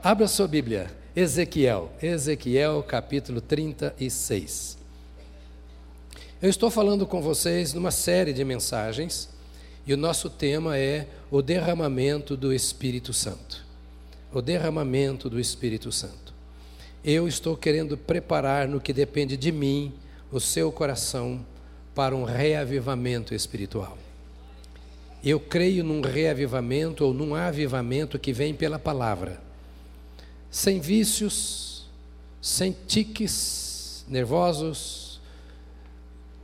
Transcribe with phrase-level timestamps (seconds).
[0.00, 4.78] Abra sua Bíblia, Ezequiel, Ezequiel capítulo 36.
[6.40, 9.28] Eu estou falando com vocês numa série de mensagens
[9.84, 13.66] e o nosso tema é o derramamento do Espírito Santo.
[14.32, 16.32] O derramamento do Espírito Santo.
[17.02, 19.92] Eu estou querendo preparar no que depende de mim
[20.30, 21.44] o seu coração
[21.92, 23.98] para um reavivamento espiritual.
[25.24, 29.47] Eu creio num reavivamento ou num avivamento que vem pela palavra
[30.50, 31.86] sem vícios,
[32.40, 35.20] sem tiques nervosos,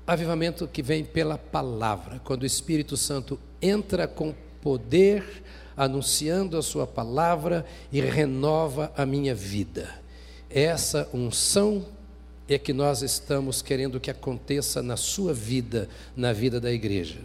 [0.06, 5.42] avivamento que vem pela palavra, quando o Espírito Santo entra com poder,
[5.76, 9.88] anunciando a Sua palavra e renova a minha vida.
[10.50, 11.84] Essa unção
[12.48, 17.18] é que nós estamos querendo que aconteça na sua vida, na vida da igreja.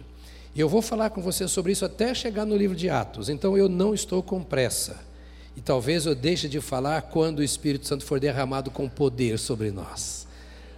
[0.54, 3.56] E eu vou falar com você sobre isso até chegar no livro de Atos, então
[3.56, 5.09] eu não estou com pressa.
[5.56, 9.70] E talvez eu deixe de falar quando o Espírito Santo for derramado com poder sobre
[9.70, 10.26] nós.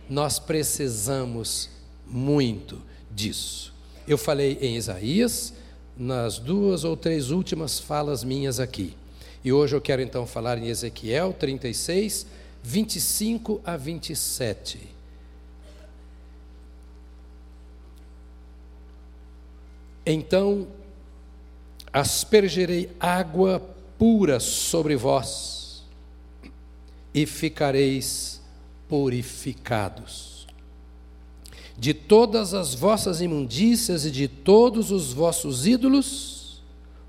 [0.09, 1.71] Nós precisamos
[2.07, 3.73] muito disso.
[4.07, 5.53] Eu falei em Isaías,
[5.97, 8.97] nas duas ou três últimas falas minhas aqui.
[9.45, 12.27] E hoje eu quero então falar em Ezequiel 36,
[12.63, 14.81] 25 a 27.
[20.05, 20.67] Então
[21.93, 23.63] aspergerei água
[24.03, 25.85] pura sobre vós,
[27.15, 28.43] e ficareis
[28.89, 30.45] purificados.
[31.79, 36.61] De todas as vossas imundícias e de todos os vossos ídolos,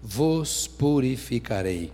[0.04, 1.92] vos purificarei.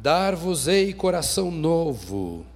[0.00, 2.46] Dar-vos-ei coração novo,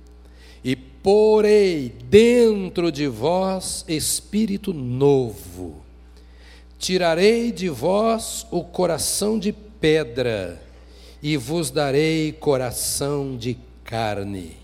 [0.62, 5.82] e porei dentro de vós espírito novo.
[6.78, 10.69] Tirarei de vós o coração de pedra,
[11.22, 14.56] e vos darei coração de carne.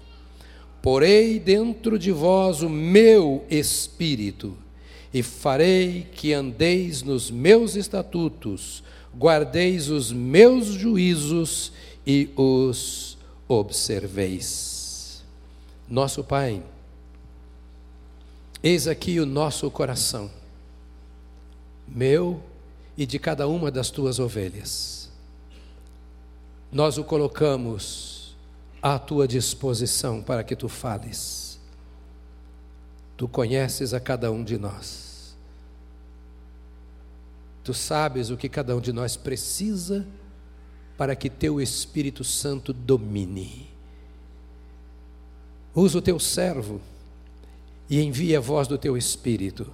[0.81, 4.57] Porei dentro de vós o meu espírito,
[5.13, 8.83] e farei que andeis nos meus estatutos,
[9.17, 11.73] guardeis os meus juízos
[12.07, 13.17] e os
[13.49, 15.25] observeis.
[15.89, 16.63] Nosso Pai,
[18.63, 20.31] eis aqui o nosso coração,
[21.89, 22.41] meu
[22.97, 24.96] e de cada uma das tuas ovelhas
[26.71, 28.37] nós o colocamos
[28.83, 31.59] à tua disposição para que tu fales.
[33.17, 35.37] Tu conheces a cada um de nós.
[37.65, 40.07] Tu sabes o que cada um de nós precisa
[40.97, 43.69] para que teu Espírito Santo domine.
[45.75, 46.81] Usa o teu servo
[47.89, 49.67] e envia a voz do teu Espírito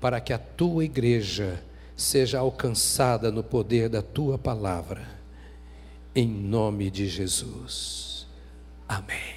[0.00, 1.62] para que a tua igreja
[1.96, 5.15] seja alcançada no poder da tua palavra
[6.16, 8.26] em nome de Jesus.
[8.88, 9.36] Amém.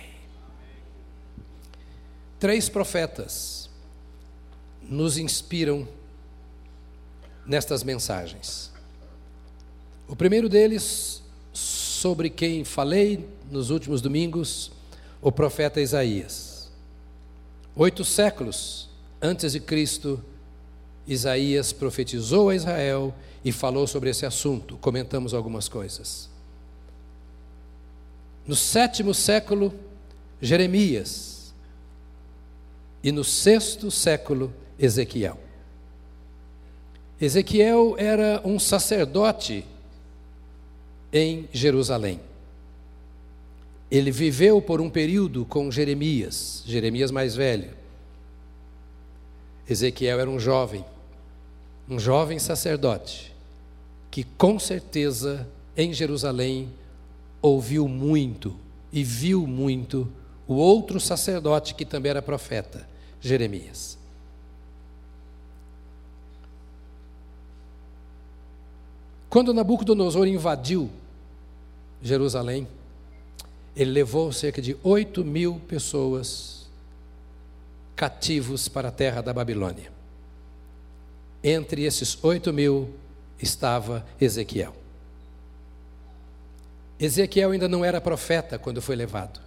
[2.40, 3.69] Três profetas
[4.81, 5.85] nos inspiram
[7.45, 8.72] nestas mensagens.
[10.07, 14.72] O primeiro deles, sobre quem falei nos últimos domingos,
[15.22, 16.72] o profeta Isaías.
[17.75, 18.89] Oito séculos
[19.22, 20.23] antes de Cristo,
[21.06, 23.13] Isaías profetizou a Israel
[23.44, 24.78] e falou sobre esse assunto.
[24.78, 26.28] Comentamos algumas coisas.
[28.49, 29.71] No sétimo século,
[30.41, 31.53] Jeremias.
[33.03, 35.39] E no sexto século, Ezequiel.
[37.21, 39.63] Ezequiel era um sacerdote
[41.13, 42.19] em Jerusalém.
[43.91, 47.69] Ele viveu por um período com Jeremias, Jeremias mais velho.
[49.69, 50.83] Ezequiel era um jovem,
[51.88, 53.31] um jovem sacerdote,
[54.09, 56.78] que com certeza em Jerusalém
[57.41, 58.55] ouviu muito
[58.91, 60.11] e viu muito
[60.47, 62.88] o outro sacerdote que também era profeta,
[63.22, 63.97] Jeremias.
[69.29, 70.89] Quando Nabucodonosor invadiu
[72.01, 72.67] Jerusalém,
[73.75, 76.68] ele levou cerca de 8 mil pessoas
[77.95, 79.91] cativos para a terra da Babilônia.
[81.44, 82.89] Entre esses 8 mil
[83.39, 84.78] estava Ezequiel.
[87.00, 89.40] Ezequiel ainda não era profeta quando foi levado.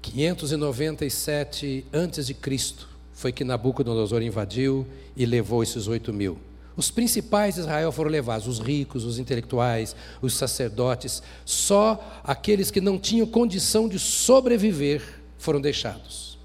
[0.00, 6.38] 597 antes de Cristo foi que Nabucodonosor invadiu e levou esses oito mil.
[6.74, 11.22] Os principais de Israel foram levados, os ricos, os intelectuais, os sacerdotes.
[11.44, 15.02] Só aqueles que não tinham condição de sobreviver
[15.36, 16.38] foram deixados.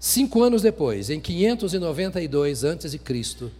[0.00, 3.50] Cinco anos depois, em 592 antes de Cristo,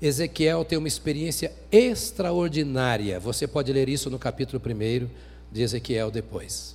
[0.00, 3.20] Ezequiel tem uma experiência extraordinária.
[3.20, 5.08] Você pode ler isso no capítulo 1
[5.52, 6.74] de Ezequiel depois.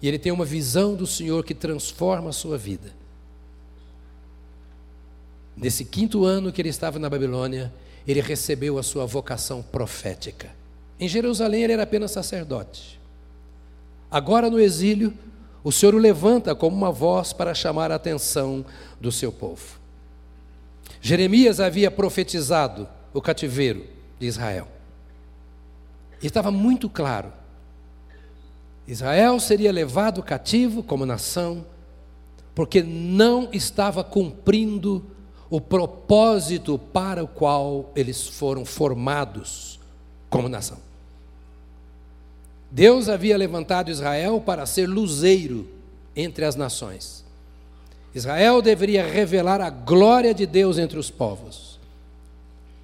[0.00, 2.92] E ele tem uma visão do Senhor que transforma a sua vida.
[5.56, 7.72] Nesse quinto ano que ele estava na Babilônia,
[8.06, 10.50] ele recebeu a sua vocação profética.
[10.98, 13.00] Em Jerusalém ele era apenas sacerdote.
[14.10, 15.14] Agora no exílio,
[15.62, 18.64] o Senhor o levanta como uma voz para chamar a atenção
[19.00, 19.81] do seu povo.
[21.04, 23.84] Jeremias havia profetizado o cativeiro
[24.20, 24.68] de Israel.
[26.22, 27.32] E estava muito claro.
[28.86, 31.66] Israel seria levado cativo como nação,
[32.54, 35.04] porque não estava cumprindo
[35.50, 39.80] o propósito para o qual eles foram formados
[40.30, 40.78] como nação.
[42.70, 45.68] Deus havia levantado Israel para ser luzeiro
[46.14, 47.21] entre as nações.
[48.14, 51.78] Israel deveria revelar a glória de Deus entre os povos.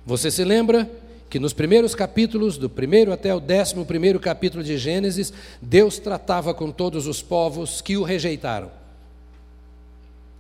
[0.07, 0.91] Você se lembra
[1.29, 6.55] que nos primeiros capítulos, do primeiro até o décimo primeiro capítulo de Gênesis, Deus tratava
[6.55, 8.71] com todos os povos que o rejeitaram.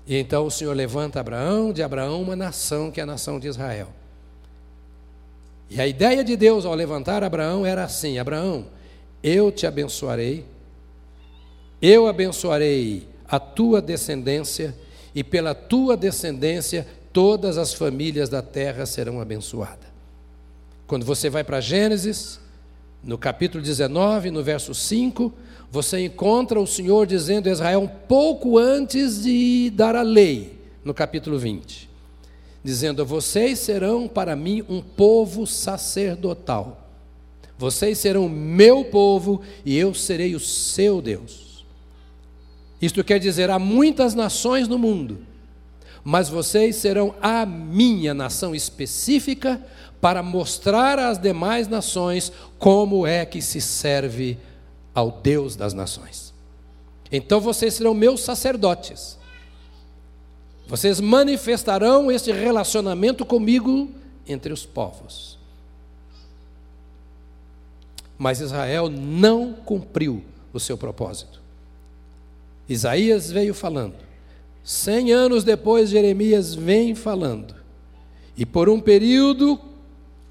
[0.06, 3.46] E então o Senhor levanta Abraão, de Abraão uma nação que é a nação de
[3.46, 3.88] Israel.
[5.68, 8.64] E a ideia de Deus ao levantar Abraão era assim: Abraão,
[9.22, 10.46] eu te abençoarei,
[11.82, 14.74] eu abençoarei a tua descendência,
[15.14, 19.88] e pela tua descendência todas as famílias da terra serão abençoadas.
[20.86, 22.40] Quando você vai para Gênesis,
[23.02, 25.32] no capítulo 19, no verso 5,
[25.70, 30.94] você encontra o Senhor dizendo a Israel um pouco antes de dar a lei, no
[30.94, 31.88] capítulo 20,
[32.64, 36.88] dizendo: Vocês serão para mim um povo sacerdotal.
[37.58, 41.47] Vocês serão meu povo e eu serei o seu Deus.
[42.80, 45.18] Isto quer dizer, há muitas nações no mundo,
[46.04, 49.60] mas vocês serão a minha nação específica
[50.00, 54.38] para mostrar às demais nações como é que se serve
[54.94, 56.32] ao Deus das nações.
[57.10, 59.18] Então vocês serão meus sacerdotes.
[60.66, 63.90] Vocês manifestarão este relacionamento comigo
[64.26, 65.38] entre os povos.
[68.18, 70.22] Mas Israel não cumpriu
[70.52, 71.40] o seu propósito.
[72.68, 73.96] Isaías veio falando.
[74.62, 77.54] Cem anos depois, Jeremias vem falando.
[78.36, 79.58] E por um período,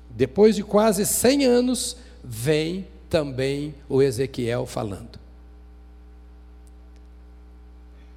[0.10, 5.20] depois de quase cem anos, vem também o Ezequiel falando.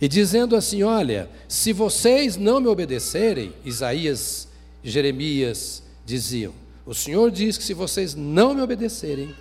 [0.01, 4.49] E dizendo assim: Olha, se vocês não me obedecerem, Isaías,
[4.83, 6.55] Jeremias diziam:
[6.87, 9.35] O Senhor diz que se vocês não me obedecerem,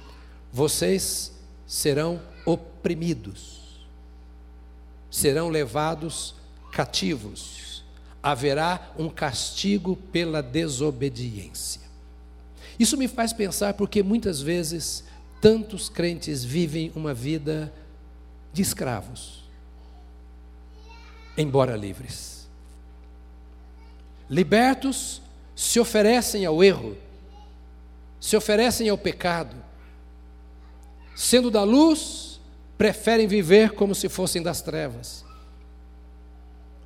[0.52, 1.32] vocês
[1.66, 3.59] serão oprimidos,
[5.10, 6.36] serão levados
[6.72, 7.84] cativos,
[8.22, 11.82] haverá um castigo pela desobediência.
[12.78, 15.04] Isso me faz pensar porque muitas vezes
[15.42, 17.74] tantos crentes vivem uma vida
[18.54, 19.44] de escravos,
[21.38, 22.48] embora livres.
[24.30, 25.22] Libertos,
[25.56, 26.96] se oferecem ao erro,
[28.20, 29.56] se oferecem ao pecado,
[31.16, 32.29] sendo da luz,
[32.80, 35.26] preferem viver como se fossem das trevas.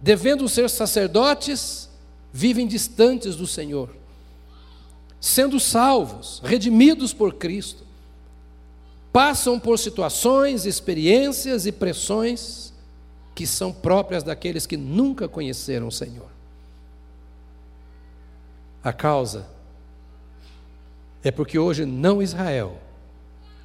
[0.02, 1.88] Devendo ser sacerdotes,
[2.34, 3.96] vivem distantes do Senhor.
[5.22, 7.84] Sendo salvos, redimidos por Cristo,
[9.12, 12.74] passam por situações, experiências e pressões
[13.36, 16.28] que são próprias daqueles que nunca conheceram o Senhor.
[18.84, 19.46] A causa
[21.24, 22.80] é porque hoje não Israel,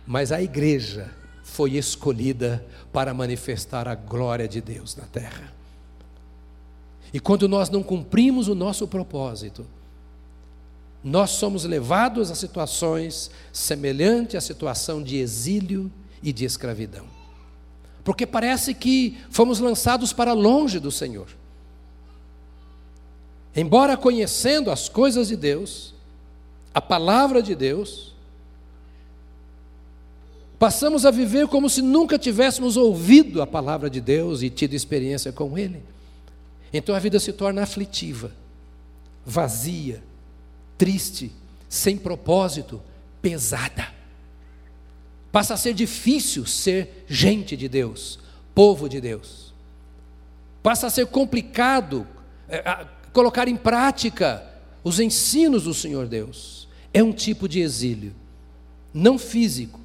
[0.07, 1.17] mas a igreja
[1.53, 5.53] foi escolhida para manifestar a glória de Deus na terra.
[7.13, 9.67] E quando nós não cumprimos o nosso propósito,
[11.03, 15.91] nós somos levados a situações semelhantes à situação de exílio
[16.23, 17.07] e de escravidão.
[18.05, 21.29] Porque parece que fomos lançados para longe do Senhor.
[23.57, 25.95] Embora conhecendo as coisas de Deus,
[26.73, 28.15] a palavra de Deus,
[30.59, 35.33] Passamos a viver como se nunca tivéssemos ouvido a palavra de Deus e tido experiência
[35.33, 35.83] com Ele.
[36.73, 38.33] Então a vida se torna aflitiva,
[39.25, 40.03] vazia,
[40.77, 41.31] triste,
[41.69, 42.83] sem propósito,
[43.23, 43.89] pesada.
[45.31, 48.19] Passa a ser difícil ser gente de Deus,
[48.55, 49.55] povo de Deus.
[50.63, 52.07] Passa a ser complicado
[52.49, 54.45] é, colocar em prática
[54.83, 56.67] os ensinos do Senhor Deus.
[56.93, 58.15] É um tipo de exílio,
[58.93, 59.79] não físico,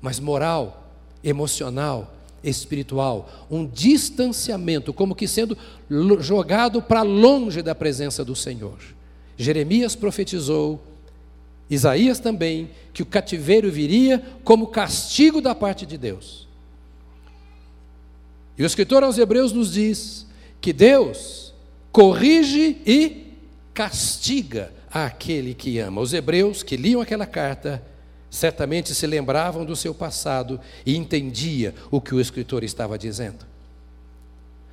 [0.00, 0.92] mas moral,
[1.22, 5.56] emocional, espiritual, um distanciamento, como que sendo
[6.20, 8.78] jogado para longe da presença do Senhor.
[9.36, 10.80] Jeremias profetizou,
[11.68, 16.48] Isaías também, que o cativeiro viria como castigo da parte de Deus.
[18.58, 20.26] E o escritor aos Hebreus nos diz
[20.60, 21.54] que Deus
[21.92, 23.34] corrige e
[23.72, 26.00] castiga aquele que ama.
[26.00, 27.82] Os hebreus que liam aquela carta
[28.30, 33.44] certamente se lembravam do seu passado e entendia o que o escritor estava dizendo.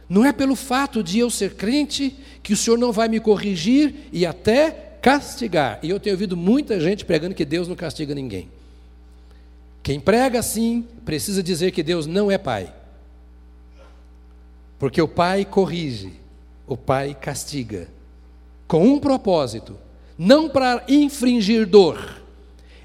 [0.08, 4.08] Não é pelo fato de eu ser crente que o Senhor não vai me corrigir
[4.14, 4.70] e até
[5.02, 5.80] castigar.
[5.84, 8.50] E eu tenho ouvido muita gente pregando que Deus não castiga ninguém.
[9.84, 12.74] Quem prega assim precisa dizer que Deus não é pai.
[14.80, 16.14] Porque o pai corrige,
[16.68, 17.88] o pai castiga.
[18.68, 19.78] Com um propósito:
[20.18, 22.22] não para infringir dor.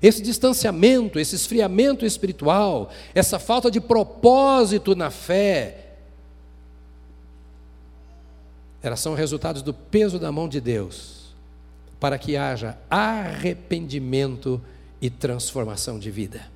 [0.03, 5.79] Esse distanciamento, esse esfriamento espiritual, essa falta de propósito na fé,
[8.83, 11.37] elas são resultados do peso da mão de Deus,
[12.01, 14.61] para que haja arrependimento
[15.01, 16.51] e transformação de vida.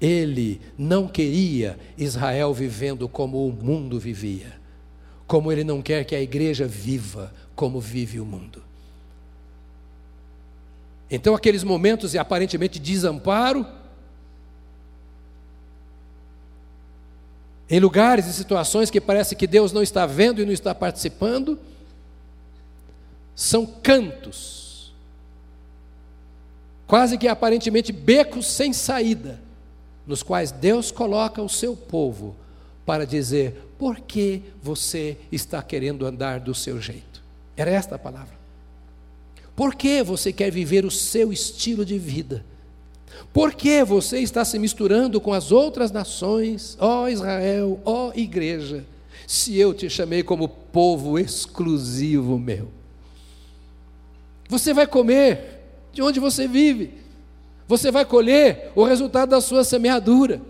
[0.00, 4.58] Ele não queria Israel vivendo como o mundo vivia,
[5.26, 8.67] como ele não quer que a igreja viva como vive o mundo.
[11.10, 13.66] Então, aqueles momentos de aparentemente desamparo,
[17.70, 21.58] em lugares e situações que parece que Deus não está vendo e não está participando,
[23.34, 24.92] são cantos,
[26.86, 29.40] quase que aparentemente becos sem saída,
[30.06, 32.34] nos quais Deus coloca o seu povo
[32.84, 37.22] para dizer: por que você está querendo andar do seu jeito?
[37.56, 38.37] Era esta a palavra.
[39.58, 42.44] Por que você quer viver o seu estilo de vida?
[43.32, 48.84] Por que você está se misturando com as outras nações, ó Israel, ó igreja,
[49.26, 52.68] se eu te chamei como povo exclusivo meu?
[54.48, 55.60] Você vai comer
[55.92, 56.94] de onde você vive,
[57.66, 60.40] você vai colher o resultado da sua semeadura.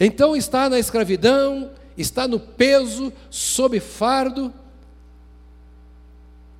[0.00, 4.52] Então está na escravidão, está no peso, sob fardo,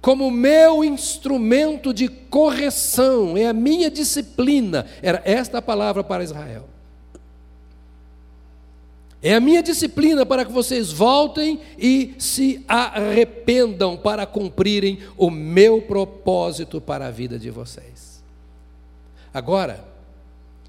[0.06, 4.86] como meu instrumento de correção, é a minha disciplina.
[5.02, 6.68] Era esta a palavra para Israel.
[9.20, 15.82] É a minha disciplina para que vocês voltem e se arrependam para cumprirem o meu
[15.82, 18.22] propósito para a vida de vocês.
[19.34, 19.84] Agora,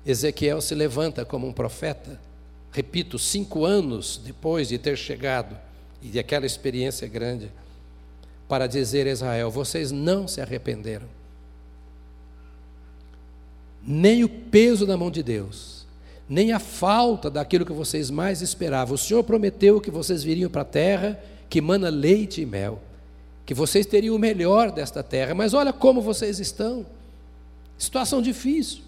[0.03, 2.20] Ezequiel se levanta como um profeta,
[2.72, 5.56] repito, cinco anos depois de ter chegado
[6.01, 7.51] e de aquela experiência grande
[8.48, 11.08] para dizer a Israel: vocês não se arrependeram.
[13.84, 15.86] Nem o peso da mão de Deus,
[16.27, 18.96] nem a falta daquilo que vocês mais esperavam.
[18.96, 22.82] O Senhor prometeu que vocês viriam para a terra que mana leite e mel,
[23.46, 26.86] que vocês teriam o melhor desta terra, mas olha como vocês estão.
[27.77, 28.82] Situação difícil.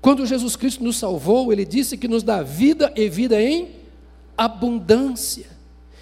[0.00, 3.70] Quando Jesus Cristo nos salvou, Ele disse que nos dá vida e vida em
[4.36, 5.46] abundância.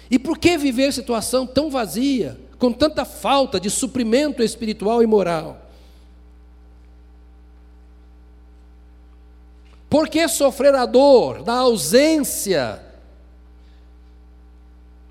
[0.09, 2.37] E por que viver situação tão vazia?
[2.57, 5.61] Com tanta falta de suprimento espiritual e moral?
[9.89, 12.81] Por que sofrer a dor da ausência?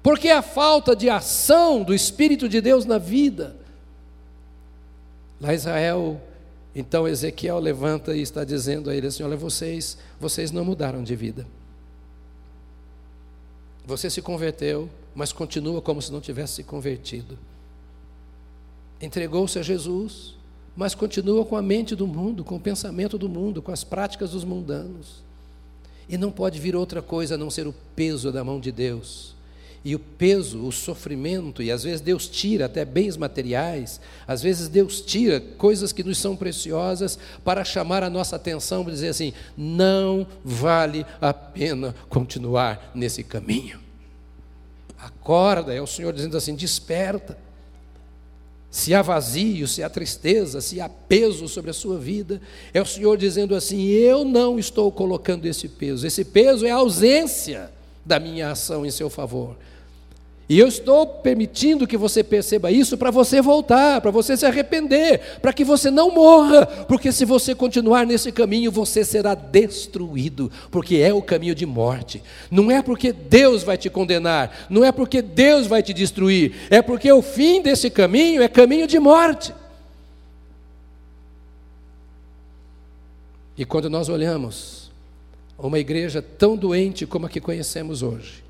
[0.02, 3.56] Por que a falta de ação do Espírito de Deus na vida?
[5.40, 6.20] Lá Israel,
[6.74, 11.16] então Ezequiel levanta e está dizendo a ele assim: Olha, vocês, vocês não mudaram de
[11.16, 11.46] vida.
[13.86, 17.38] Você se converteu, mas continua como se não tivesse se convertido.
[19.00, 20.34] Entregou-se a Jesus,
[20.76, 24.30] mas continua com a mente do mundo, com o pensamento do mundo, com as práticas
[24.30, 25.22] dos mundanos.
[26.08, 29.34] E não pode vir outra coisa a não ser o peso da mão de Deus.
[29.84, 34.66] E o peso, o sofrimento, e às vezes Deus tira até bens materiais, às vezes
[34.66, 39.34] Deus tira coisas que nos são preciosas para chamar a nossa atenção e dizer assim:
[39.54, 43.83] não vale a pena continuar nesse caminho.
[45.06, 47.36] Acorda, é o Senhor dizendo assim: desperta.
[48.70, 52.40] Se há vazio, se há tristeza, se há peso sobre a sua vida,
[52.72, 56.06] é o Senhor dizendo assim: eu não estou colocando esse peso.
[56.06, 57.70] Esse peso é a ausência
[58.04, 59.56] da minha ação em seu favor.
[60.46, 65.38] E eu estou permitindo que você perceba isso para você voltar, para você se arrepender,
[65.40, 70.96] para que você não morra, porque se você continuar nesse caminho, você será destruído, porque
[70.96, 72.22] é o caminho de morte.
[72.50, 76.82] Não é porque Deus vai te condenar, não é porque Deus vai te destruir, é
[76.82, 79.54] porque o fim desse caminho é caminho de morte.
[83.56, 84.90] E quando nós olhamos
[85.56, 88.43] uma igreja tão doente como a que conhecemos hoje,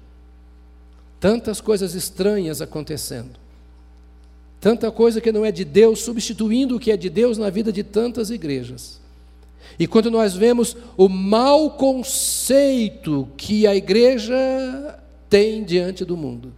[1.24, 3.40] tantas coisas estranhas acontecendo.
[4.60, 7.72] tanta coisa que não é de Deus, substituindo o que é de Deus na vida
[7.72, 9.00] de tantas igrejas.
[9.78, 14.36] E quando nós vemos o mau conceito que a igreja
[15.30, 16.52] tem diante do mundo,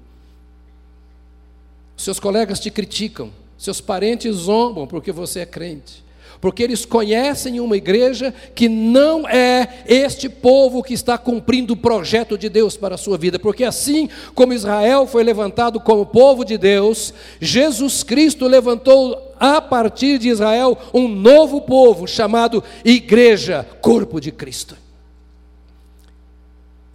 [1.96, 6.02] seus colegas te criticam, seus parentes zombam porque você é crente
[6.40, 12.36] porque eles conhecem uma igreja que não é este povo que está cumprindo o projeto
[12.36, 16.58] de Deus para a sua vida, porque assim como Israel foi levantado como povo de
[16.58, 24.32] Deus, Jesus Cristo levantou a partir de Israel um novo povo chamado Igreja, Corpo de
[24.32, 24.76] Cristo.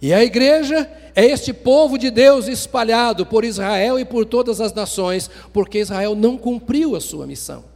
[0.00, 4.72] E a igreja é este povo de Deus espalhado por Israel e por todas as
[4.72, 7.71] nações, porque Israel não cumpriu a sua missão.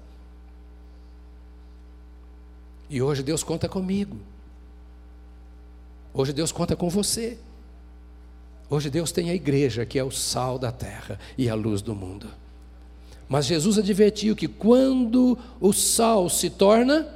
[2.88, 4.16] E hoje Deus conta comigo.
[6.14, 7.38] Hoje Deus conta com você.
[8.68, 11.94] Hoje Deus tem a igreja, que é o sal da terra e a luz do
[11.94, 12.28] mundo.
[13.28, 17.08] Mas Jesus advertiu que quando o sal se torna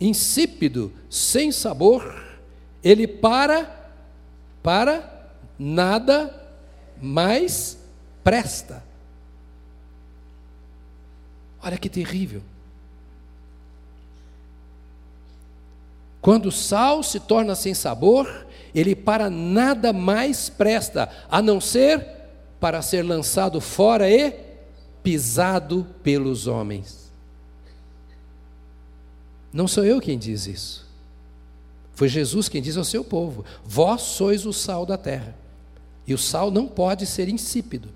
[0.00, 2.24] insípido, sem sabor,
[2.82, 3.80] ele para
[4.62, 5.28] para
[5.58, 6.32] nada
[7.00, 7.78] mais
[8.22, 8.82] presta.
[11.60, 12.42] Olha que terrível.
[16.22, 22.06] Quando o sal se torna sem sabor, ele para nada mais presta, a não ser
[22.60, 24.32] para ser lançado fora e
[25.02, 27.10] pisado pelos homens.
[29.52, 30.86] Não sou eu quem diz isso.
[31.92, 35.36] Foi Jesus quem diz ao seu povo: Vós sois o sal da terra.
[36.06, 37.88] E o sal não pode ser insípido,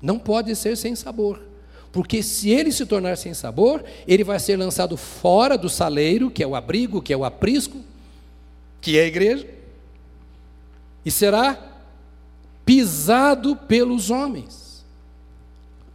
[0.00, 1.51] não pode ser sem sabor.
[1.92, 6.42] Porque se ele se tornar sem sabor, ele vai ser lançado fora do saleiro, que
[6.42, 7.76] é o abrigo, que é o aprisco,
[8.80, 9.46] que é a igreja,
[11.04, 11.58] e será
[12.64, 14.84] pisado pelos homens.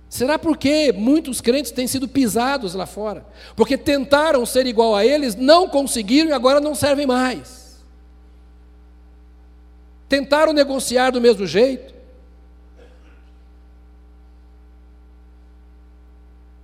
[0.08, 3.26] Será porque muitos crentes têm sido pisados lá fora?
[3.56, 7.78] Porque tentaram ser igual a eles, não conseguiram e agora não servem mais.
[10.08, 11.94] Tentaram negociar do mesmo jeito,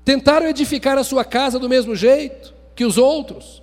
[0.05, 3.61] Tentaram edificar a sua casa do mesmo jeito que os outros.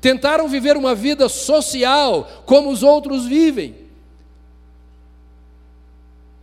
[0.00, 3.74] Tentaram viver uma vida social como os outros vivem.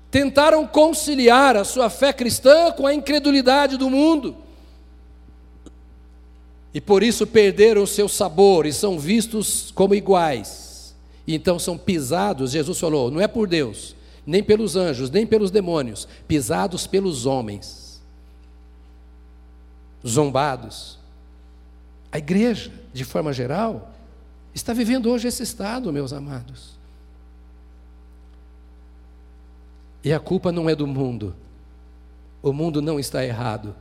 [0.10, 4.36] Tentaram conciliar a sua fé cristã com a incredulidade do mundo.
[6.74, 10.96] E por isso perderam o seu sabor e são vistos como iguais.
[11.28, 15.52] E então são pisados, Jesus falou, não é por Deus, nem pelos anjos, nem pelos
[15.52, 17.85] demônios, pisados pelos homens
[20.08, 21.00] zombados.
[22.12, 23.92] A igreja, de forma geral,
[24.54, 26.76] está vivendo hoje esse estado, meus amados.
[30.04, 31.36] E a culpa não é do mundo.
[32.42, 33.76] O mundo não está errado.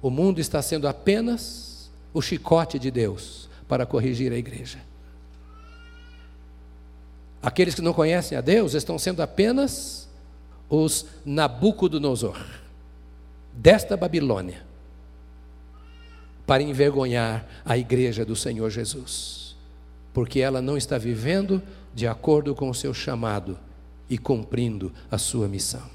[0.00, 4.78] O mundo está sendo apenas o chicote de Deus para corrigir a igreja.
[7.42, 10.08] Aqueles que não conhecem a Deus estão sendo apenas
[10.68, 12.44] os Nabucodonosor
[13.52, 14.65] desta Babilônia
[16.46, 19.56] para envergonhar a igreja do Senhor Jesus,
[20.14, 21.60] porque ela não está vivendo
[21.94, 23.58] de acordo com o seu chamado
[24.08, 25.90] e cumprindo a sua missão.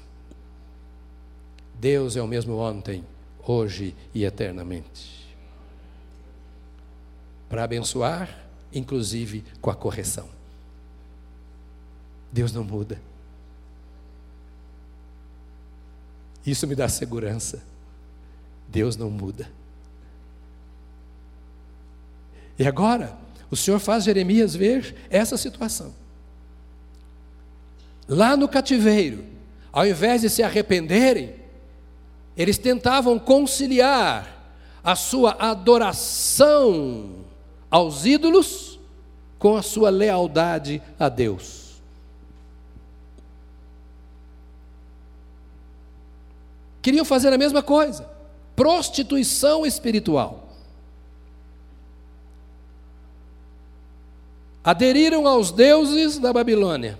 [1.80, 3.04] Deus é o mesmo ontem,
[3.44, 5.22] hoje e eternamente.
[7.48, 10.28] Para abençoar, inclusive com a correção.
[12.30, 13.00] Deus não muda.
[16.46, 17.62] Isso me dá segurança.
[18.68, 19.48] Deus não muda.
[22.62, 23.18] E agora,
[23.50, 25.92] o Senhor faz Jeremias ver essa situação.
[28.06, 29.24] Lá no cativeiro,
[29.72, 31.34] ao invés de se arrependerem,
[32.36, 37.24] eles tentavam conciliar a sua adoração
[37.68, 38.78] aos ídolos
[39.40, 41.82] com a sua lealdade a Deus.
[46.80, 48.08] Queriam fazer a mesma coisa,
[48.54, 50.41] prostituição espiritual.
[54.64, 56.98] Aderiram aos deuses da Babilônia,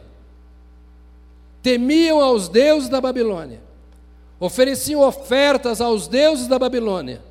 [1.62, 3.60] temiam aos deuses da Babilônia,
[4.40, 7.22] ofereciam ofertas aos deuses da Babilônia,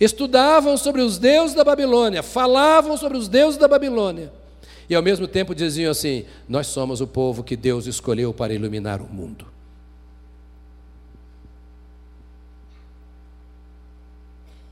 [0.00, 4.32] estudavam sobre os deuses da Babilônia, falavam sobre os deuses da Babilônia,
[4.88, 9.00] e ao mesmo tempo diziam assim: Nós somos o povo que Deus escolheu para iluminar
[9.00, 9.46] o mundo.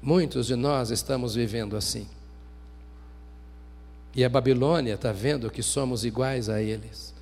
[0.02, 2.08] Muitos de nós estamos vivendo assim.
[4.14, 7.14] E a Babilônia está vendo que somos iguais a eles,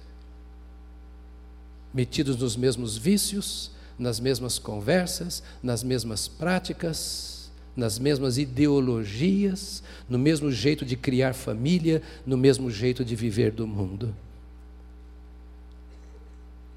[1.92, 10.50] metidos nos mesmos vícios, nas mesmas conversas, nas mesmas práticas, nas mesmas ideologias, no mesmo
[10.50, 14.14] jeito de criar família, no mesmo jeito de viver do mundo.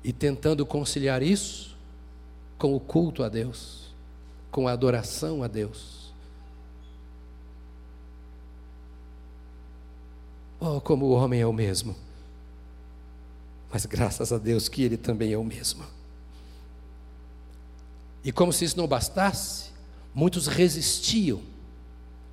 [0.04, 1.76] E tentando conciliar isso
[2.58, 3.94] com o culto a Deus,
[4.52, 5.99] com a adoração a Deus.
[10.60, 11.96] Oh, como o homem é o mesmo.
[13.72, 15.86] Mas graças a Deus que ele também é o mesmo.
[18.24, 19.70] E como se isso não bastasse,
[20.14, 21.42] muitos resistiam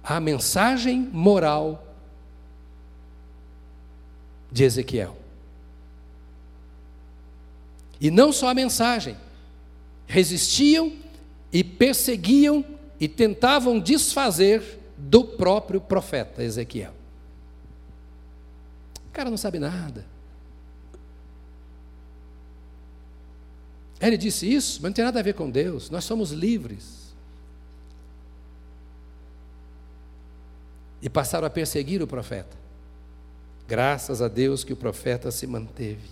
[0.02, 1.86] à mensagem moral
[4.50, 5.16] de Ezequiel.
[8.00, 9.16] E não só a mensagem,
[10.06, 10.92] resistiam
[11.52, 12.64] e perseguiam
[12.98, 16.95] e tentavam desfazer do próprio profeta Ezequiel.
[19.16, 20.04] Cara não sabe nada.
[23.98, 27.14] Ele disse isso, mas não tem nada a ver com Deus, nós somos livres.
[31.00, 32.54] E passaram a perseguir o profeta.
[33.66, 36.10] Graças a Deus que o profeta se manteve.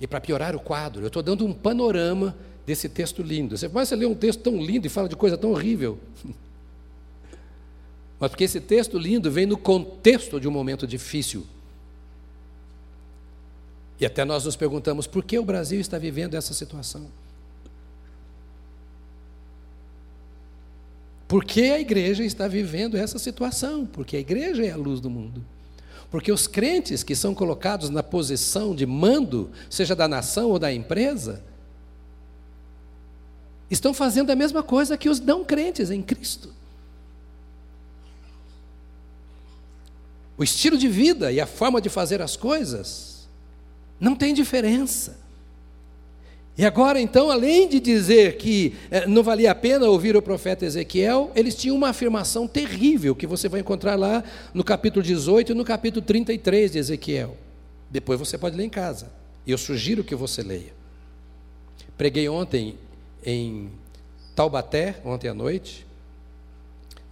[0.00, 3.56] E para piorar o quadro, eu estou dando um panorama desse texto lindo.
[3.56, 5.96] Você começa a ler um texto tão lindo e fala de coisa tão horrível.
[8.22, 11.44] Mas porque esse texto lindo vem no contexto de um momento difícil.
[13.98, 17.08] E até nós nos perguntamos por que o Brasil está vivendo essa situação.
[21.26, 23.84] Por que a igreja está vivendo essa situação?
[23.84, 25.44] Porque a igreja é a luz do mundo.
[26.08, 30.72] Porque os crentes que são colocados na posição de mando, seja da nação ou da
[30.72, 31.42] empresa,
[33.68, 36.61] estão fazendo a mesma coisa que os não crentes em Cristo.
[40.36, 43.28] O estilo de vida e a forma de fazer as coisas
[44.00, 45.20] não tem diferença.
[46.56, 50.66] E agora, então, além de dizer que eh, não valia a pena ouvir o profeta
[50.66, 55.54] Ezequiel, eles tinham uma afirmação terrível que você vai encontrar lá no capítulo 18 e
[55.54, 57.36] no capítulo 33 de Ezequiel.
[57.90, 59.10] Depois você pode ler em casa.
[59.46, 60.74] Eu sugiro que você leia.
[61.96, 62.76] Preguei ontem
[63.24, 63.70] em
[64.34, 65.86] Taubaté, ontem à noite,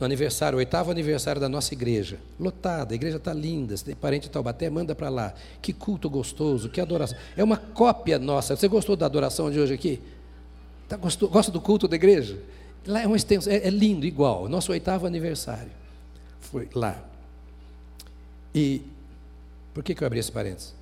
[0.00, 2.18] no aniversário, oitavo aniversário da nossa igreja.
[2.38, 3.76] Lotada, a igreja está linda.
[3.76, 5.34] Se tem parente em Taubaté, manda para lá.
[5.60, 7.18] Que culto gostoso, que adoração.
[7.36, 8.56] É uma cópia nossa.
[8.56, 10.00] Você gostou da adoração de hoje aqui?
[10.88, 12.38] Tá, gostou, gosta do culto da igreja?
[12.86, 14.48] Lá é uma extensão, é, é lindo, igual.
[14.48, 15.70] Nosso oitavo aniversário.
[16.40, 17.04] Foi lá.
[18.54, 18.82] E
[19.74, 20.74] por que, que eu abri esse parênteses?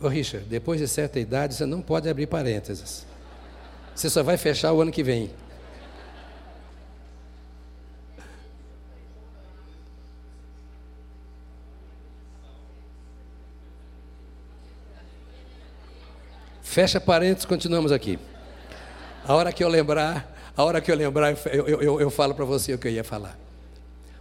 [0.00, 3.06] Ô Richard, depois de certa idade você não pode abrir parênteses.
[3.94, 5.30] Você só vai fechar o ano que vem.
[16.72, 18.18] Fecha parênteses, continuamos aqui.
[19.28, 22.46] A hora que eu lembrar, a hora que eu lembrar, eu, eu, eu falo para
[22.46, 23.38] você o que eu ia falar.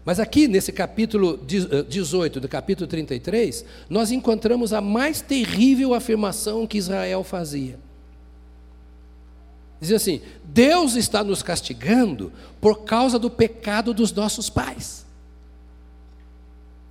[0.04, 6.68] Mas aqui nesse capítulo 18, eh, do capítulo 33, nós encontramos a mais terrível afirmação
[6.68, 7.80] que Israel fazia.
[9.80, 15.06] Diz assim: Deus está nos castigando por causa do pecado dos nossos pais.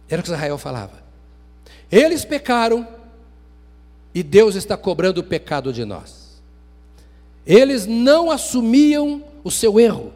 [0.08, 1.02] Era o que Israel falava.
[1.92, 2.88] Eles pecaram
[4.14, 6.40] e Deus está cobrando o pecado de nós.
[7.46, 10.12] Eles não assumiam o seu erro.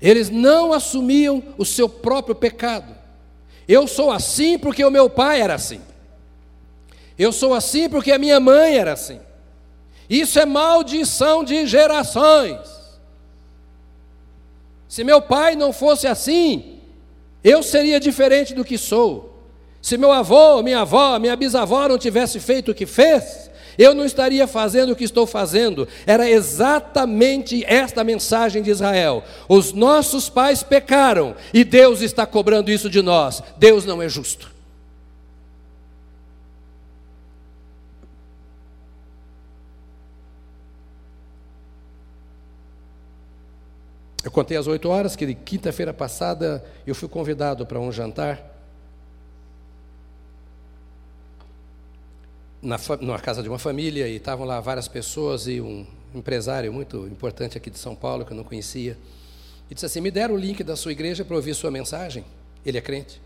[0.00, 2.94] Eles não assumiam o seu próprio pecado.
[3.66, 5.80] Eu sou assim porque o meu pai era assim.
[7.18, 9.20] Eu sou assim porque a minha mãe era assim.
[10.08, 12.76] Isso é maldição de gerações.
[14.88, 16.78] Se meu pai não fosse assim,
[17.42, 19.35] eu seria diferente do que sou.
[19.86, 24.04] Se meu avô, minha avó, minha bisavó não tivesse feito o que fez, eu não
[24.04, 25.86] estaria fazendo o que estou fazendo.
[26.04, 29.22] Era exatamente esta mensagem de Israel.
[29.48, 33.40] Os nossos pais pecaram e Deus está cobrando isso de nós.
[33.58, 34.50] Deus não é justo.
[44.24, 48.55] Eu contei às oito horas que quinta-feira passada eu fui convidado para um jantar
[52.66, 57.56] na, casa de uma família e estavam lá várias pessoas e um empresário muito importante
[57.56, 58.98] aqui de São Paulo que eu não conhecia.
[59.70, 62.24] E disse assim: Me deram o link da sua igreja para ouvir sua mensagem.
[62.64, 63.20] Ele é crente,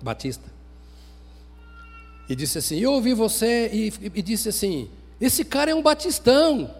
[0.00, 0.44] batista.
[2.28, 4.88] E disse assim: Eu ouvi você e, e disse assim:
[5.20, 6.72] Esse cara é um batistão.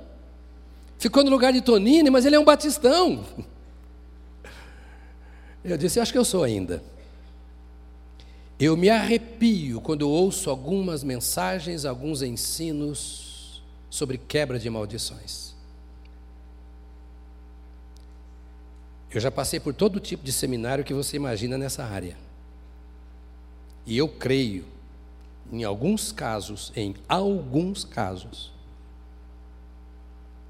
[0.97, 3.25] Ficou no lugar de Tonini, mas ele é um batistão.
[5.65, 6.83] Eu disse, acho que eu sou ainda.
[8.59, 15.55] Eu me arrepio quando ouço algumas mensagens, alguns ensinos sobre quebra de maldições.
[19.11, 22.17] Eu já passei por todo tipo de seminário que você imagina nessa área.
[23.87, 24.65] E eu creio,
[25.53, 28.53] em alguns casos, em alguns casos,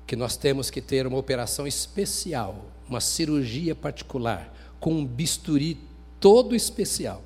[0.07, 5.79] que nós temos que ter uma operação especial, uma cirurgia particular, com um bisturi
[6.21, 7.23] todo especial.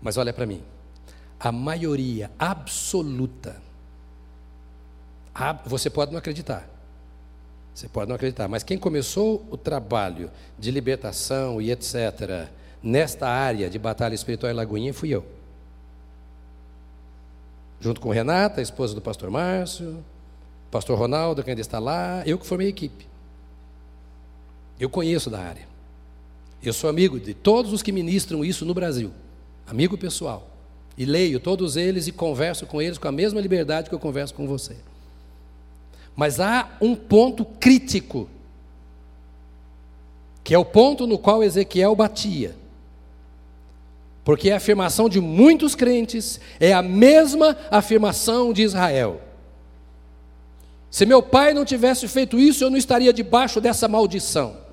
[0.00, 0.62] Mas olha para mim,
[1.38, 3.56] a maioria absoluta,
[5.64, 6.68] você pode não acreditar,
[7.74, 12.48] você pode não acreditar, mas quem começou o trabalho de libertação e etc.,
[12.82, 15.36] nesta área de batalha espiritual em Lagoinha, fui eu
[17.80, 20.02] junto com Renata, a esposa do pastor Márcio,
[20.70, 23.06] pastor Ronaldo, que ainda está lá, eu que formei a equipe.
[24.78, 25.66] Eu conheço da área.
[26.62, 29.12] Eu sou amigo de todos os que ministram isso no Brasil,
[29.66, 30.48] amigo pessoal.
[30.96, 34.34] E leio todos eles e converso com eles com a mesma liberdade que eu converso
[34.34, 34.76] com você.
[36.14, 38.28] Mas há um ponto crítico,
[40.42, 42.56] que é o ponto no qual Ezequiel batia.
[44.24, 49.20] Porque a afirmação de muitos crentes é a mesma afirmação de Israel.
[50.90, 54.65] Se meu pai não tivesse feito isso, eu não estaria debaixo dessa maldição.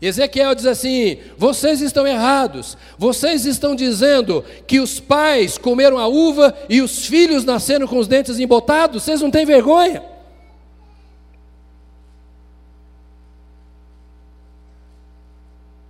[0.00, 6.54] Ezequiel diz assim: vocês estão errados, vocês estão dizendo que os pais comeram a uva
[6.68, 10.02] e os filhos nasceram com os dentes embotados, vocês não têm vergonha?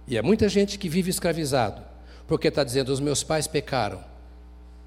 [0.06, 1.82] E é muita gente que vive escravizado
[2.26, 4.02] porque está dizendo: os meus pais pecaram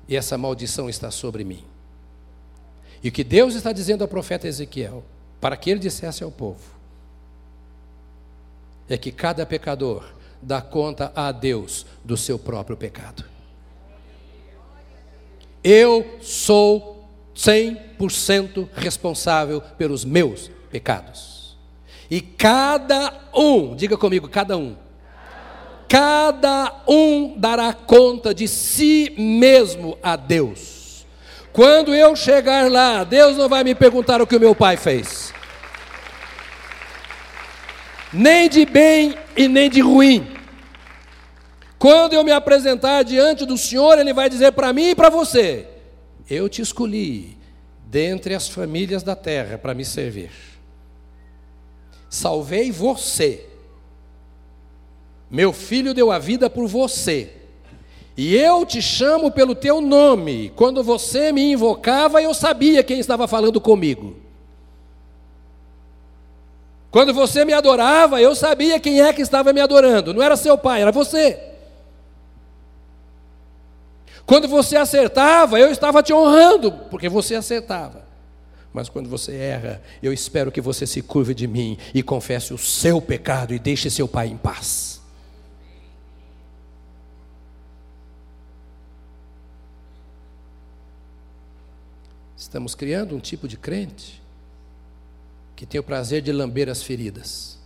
[0.08, 1.64] e essa maldição está sobre mim.
[3.04, 5.04] E o que Deus está dizendo ao profeta Ezequiel,
[5.40, 6.79] para que ele dissesse ao povo,
[8.90, 10.04] é que cada pecador
[10.42, 13.24] dá conta a Deus do seu próprio pecado.
[15.64, 21.58] Eu sou 100% responsável pelos meus pecados.
[22.10, 24.76] E cada um, diga comigo, cada um,
[25.90, 31.04] Cada um dará conta de si mesmo a Deus.
[31.52, 35.34] Quando eu chegar lá, Deus não vai me perguntar o que o meu pai fez.
[38.12, 40.28] Nem de bem e nem de ruim.
[41.78, 45.68] Quando eu me apresentar diante do Senhor, Ele vai dizer para mim e para você:
[46.30, 47.38] Eu te escolhi
[47.86, 50.32] dentre as famílias da terra para me servir.
[52.10, 53.50] Salvei você
[55.30, 57.30] meu filho deu a vida por você.
[58.18, 60.52] E eu te chamo pelo teu nome.
[60.56, 64.18] Quando você me invocava, eu sabia quem estava falando comigo.
[66.92, 70.14] Quando você me adorava, eu sabia quem é que estava me adorando.
[70.14, 71.40] Não era seu pai, era você.
[74.26, 78.04] Quando você acertava, eu estava te honrando, porque você acertava.
[78.74, 82.58] Mas quando você erra, eu espero que você se curve de mim e confesse o
[82.58, 85.02] seu pecado e deixe seu pai em paz.
[92.38, 94.19] Estamos criando um tipo de crente
[95.60, 97.60] que tem o prazer de lamber as feridas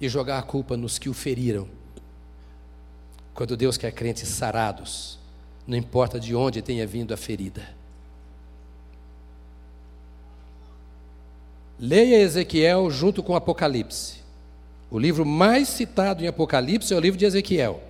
[0.00, 1.68] e jogar a culpa nos que o feriram.
[3.34, 5.18] Quando Deus quer crentes sarados,
[5.66, 7.74] não importa de onde tenha vindo a ferida.
[11.78, 14.20] Leia Ezequiel junto com Apocalipse.
[14.90, 17.82] O livro mais citado em Apocalipse é o livro de Ezequiel.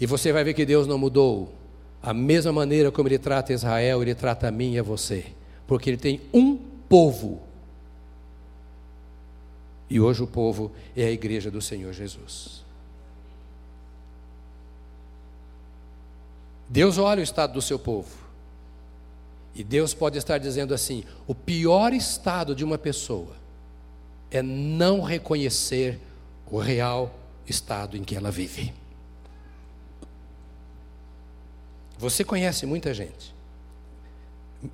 [0.00, 1.62] E você vai ver que Deus não mudou.
[2.04, 5.24] A mesma maneira como Ele trata Israel, Ele trata a mim e a você.
[5.66, 6.54] Porque Ele tem um
[6.86, 7.40] povo.
[9.88, 12.62] E hoje o povo é a igreja do Senhor Jesus.
[16.68, 18.10] Deus olha o estado do seu povo.
[19.54, 23.34] E Deus pode estar dizendo assim: o pior estado de uma pessoa
[24.30, 25.98] é não reconhecer
[26.50, 27.14] o real
[27.46, 28.74] estado em que ela vive.
[31.98, 33.34] Você conhece muita gente.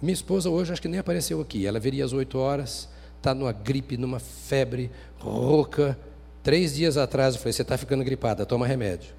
[0.01, 1.67] Minha esposa hoje acho que nem apareceu aqui.
[1.67, 5.99] Ela viria às 8 horas, está numa gripe, numa febre, rouca.
[6.43, 9.13] Três dias atrás eu falei: Você está ficando gripada, toma remédio.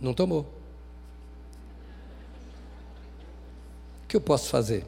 [0.00, 0.42] Não tomou.
[4.04, 4.84] O que eu posso fazer?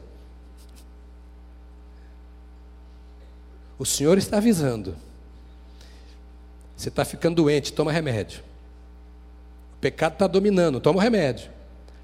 [3.79, 4.95] O Senhor está avisando.
[6.75, 8.43] Você está ficando doente, toma remédio.
[9.73, 11.56] O pecado está dominando, toma o remédio.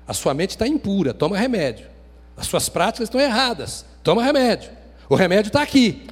[0.07, 1.87] A sua mente está impura, toma remédio.
[2.35, 4.71] As suas práticas estão erradas, toma remédio.
[5.09, 6.07] O remédio está aqui.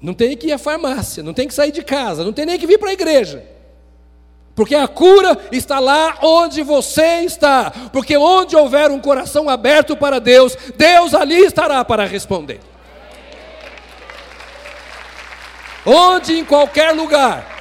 [0.00, 2.58] Não tem que ir à farmácia, não tem que sair de casa, não tem nem
[2.58, 3.44] que vir para a igreja.
[4.54, 7.72] Porque a cura está lá onde você está.
[7.92, 12.60] Porque onde houver um coração aberto para Deus, Deus ali estará para responder.
[15.84, 17.53] Onde, em qualquer lugar.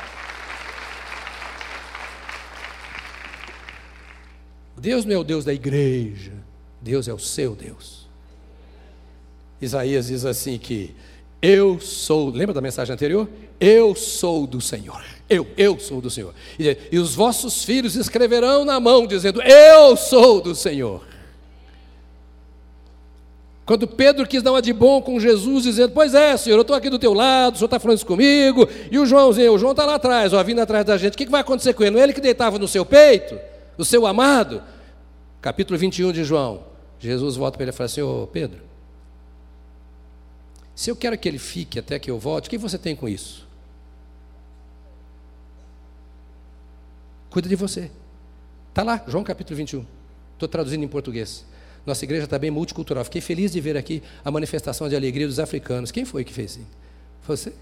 [4.83, 6.33] Deus não é o Deus da igreja,
[6.81, 8.05] Deus é o seu Deus.
[9.61, 10.93] Isaías diz assim que
[11.41, 13.29] eu sou, lembra da mensagem anterior?
[13.61, 15.01] Eu sou do Senhor.
[15.29, 16.33] Eu, eu sou do Senhor.
[16.59, 21.01] E, e os vossos filhos escreverão na mão, dizendo: Eu sou do Senhor.
[23.65, 26.75] Quando Pedro quis dar uma de bom com Jesus, dizendo: Pois é, Senhor, eu estou
[26.75, 29.71] aqui do teu lado, o Senhor está falando isso comigo, e o Joãozinho, o João
[29.71, 31.91] está lá atrás, ó, vindo atrás da gente, o que, que vai acontecer com ele?
[31.91, 33.39] Não é ele que deitava no seu peito,
[33.77, 34.72] o seu amado?
[35.43, 36.63] Capítulo 21 de João.
[36.97, 38.61] Jesus volta para ele e fala assim: Ô Pedro,
[40.73, 43.09] se eu quero que ele fique até que eu volte, o que você tem com
[43.09, 43.45] isso?
[47.29, 47.91] Cuida de você.
[48.69, 49.85] Está lá, João capítulo 21.
[50.31, 51.45] Estou traduzindo em português.
[51.85, 53.03] Nossa igreja está bem multicultural.
[53.03, 55.91] Fiquei feliz de ver aqui a manifestação de alegria dos africanos.
[55.91, 56.65] Quem foi que fez assim?
[57.27, 57.53] Você?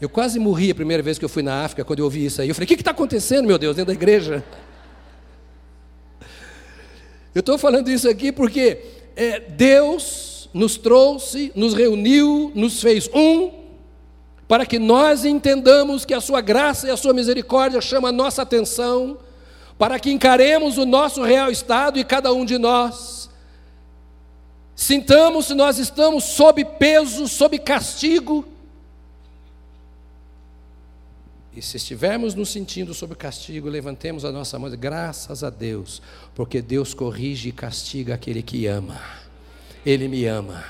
[0.00, 2.40] Eu quase morri a primeira vez que eu fui na África, quando eu ouvi isso
[2.40, 2.48] aí.
[2.48, 4.44] Eu falei: o que está acontecendo, meu Deus, dentro da igreja?
[7.34, 8.78] Eu estou falando isso aqui porque
[9.16, 13.50] é, Deus nos trouxe, nos reuniu, nos fez um,
[14.46, 18.42] para que nós entendamos que a Sua graça e a Sua misericórdia chamam a nossa
[18.42, 19.16] atenção,
[19.78, 23.30] para que encaremos o nosso real estado e cada um de nós.
[24.76, 28.44] Sintamos se nós estamos sob peso, sob castigo.
[31.54, 36.00] E se estivermos nos sentindo sob castigo, levantemos a nossa mão, graças a Deus,
[36.34, 38.98] porque Deus corrige e castiga aquele que ama.
[39.84, 40.64] Ele me ama.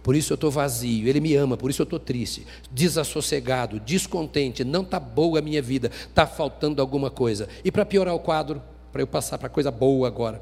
[0.00, 4.64] Por isso eu estou vazio, Ele me ama, por isso eu estou triste, desassossegado, descontente,
[4.64, 7.48] não está boa a minha vida, está faltando alguma coisa.
[7.64, 10.40] E para piorar o quadro, para eu passar para coisa boa agora,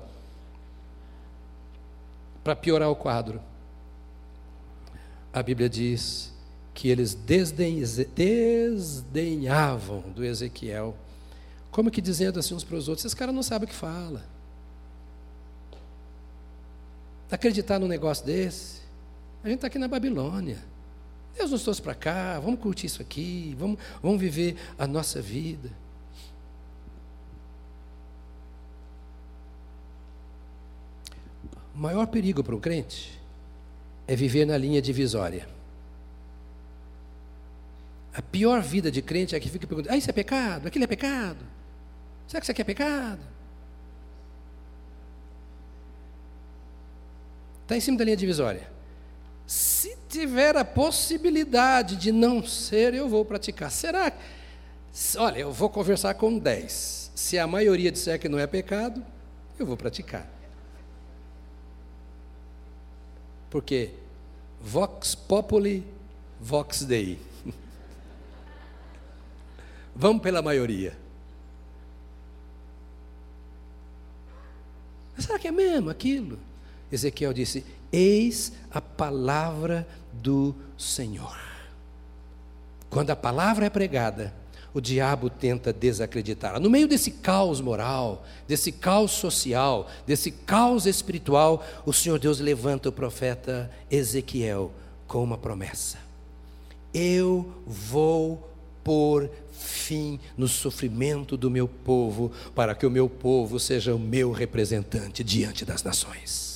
[2.44, 3.40] para piorar o quadro,
[5.32, 6.35] a Bíblia diz
[6.76, 7.14] que eles
[8.14, 10.94] desdenhavam do Ezequiel,
[11.70, 14.22] como que dizendo assim uns para os outros: esses caras não sabem o que fala.
[17.30, 18.82] acreditar num negócio desse?
[19.42, 20.62] A gente está aqui na Babilônia.
[21.34, 25.70] Deus nos trouxe para cá, vamos curtir isso aqui, vamos, vamos viver a nossa vida.
[31.74, 33.18] O maior perigo para um crente
[34.06, 35.55] é viver na linha divisória.
[38.16, 40.66] A pior vida de crente é que fica perguntando: ah, isso é pecado?
[40.66, 41.44] Aquilo é pecado?
[42.26, 43.20] Será que isso aqui é pecado?
[47.62, 48.70] Está em cima da linha divisória.
[49.46, 53.70] Se tiver a possibilidade de não ser, eu vou praticar.
[53.70, 54.10] Será?
[55.18, 57.12] Olha, eu vou conversar com 10.
[57.14, 59.04] Se a maioria disser que não é pecado,
[59.58, 60.26] eu vou praticar.
[63.50, 63.90] Porque
[64.58, 65.86] vox populi,
[66.40, 67.35] vox dei.
[69.96, 70.96] Vamos pela maioria.
[75.18, 76.38] será que é mesmo aquilo?
[76.92, 81.36] Ezequiel disse: Eis a palavra do Senhor.
[82.90, 84.34] Quando a palavra é pregada,
[84.74, 86.60] o diabo tenta desacreditar.
[86.60, 92.90] No meio desse caos moral, desse caos social, desse caos espiritual, o Senhor Deus levanta
[92.90, 94.70] o profeta Ezequiel
[95.08, 95.96] com uma promessa:
[96.92, 98.46] Eu vou
[98.84, 99.28] pôr
[99.58, 105.24] fim no sofrimento do meu povo, para que o meu povo seja o meu representante
[105.24, 106.55] diante das nações.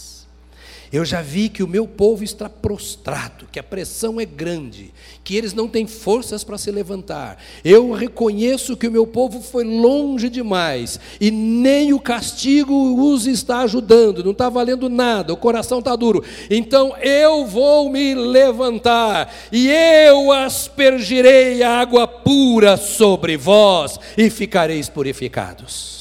[0.93, 5.37] Eu já vi que o meu povo está prostrado, que a pressão é grande, que
[5.37, 7.39] eles não têm forças para se levantar.
[7.65, 13.61] Eu reconheço que o meu povo foi longe demais e nem o castigo os está
[13.61, 16.25] ajudando, não está valendo nada, o coração está duro.
[16.51, 26.00] Então eu vou me levantar e eu aspergirei água pura sobre vós e ficareis purificados.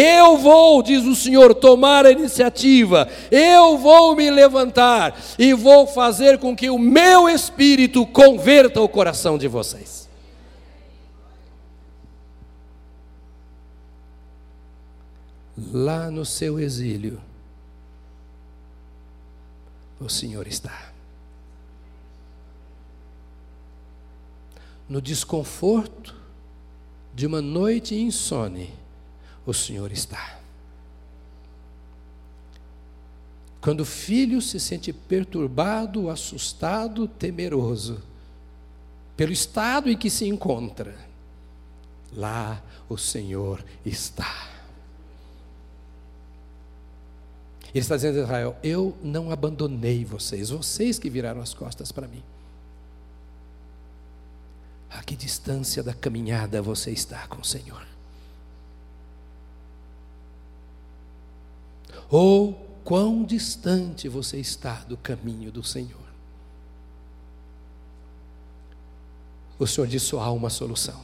[0.00, 6.38] Eu vou, diz o Senhor, tomar a iniciativa, eu vou me levantar e vou fazer
[6.38, 10.08] com que o meu espírito converta o coração de vocês.
[15.72, 17.20] Lá no seu exílio,
[19.98, 20.92] o Senhor está.
[24.88, 26.14] No desconforto
[27.12, 28.77] de uma noite insone,
[29.50, 30.38] o Senhor está.
[33.60, 38.02] Quando o filho se sente perturbado, assustado, temeroso,
[39.16, 40.94] pelo estado em que se encontra,
[42.12, 44.48] lá o Senhor está.
[47.70, 52.06] Ele está dizendo a Israel: Eu não abandonei vocês, vocês que viraram as costas para
[52.06, 52.22] mim.
[54.90, 57.97] A que distância da caminhada você está com o Senhor?
[62.10, 62.54] Ou
[62.84, 66.08] quão distante você está do caminho do Senhor?
[69.58, 71.00] O Senhor diz: só há uma solução,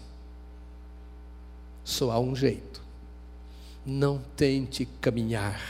[1.85, 2.83] só há um jeito.
[3.85, 5.61] Não tente caminhar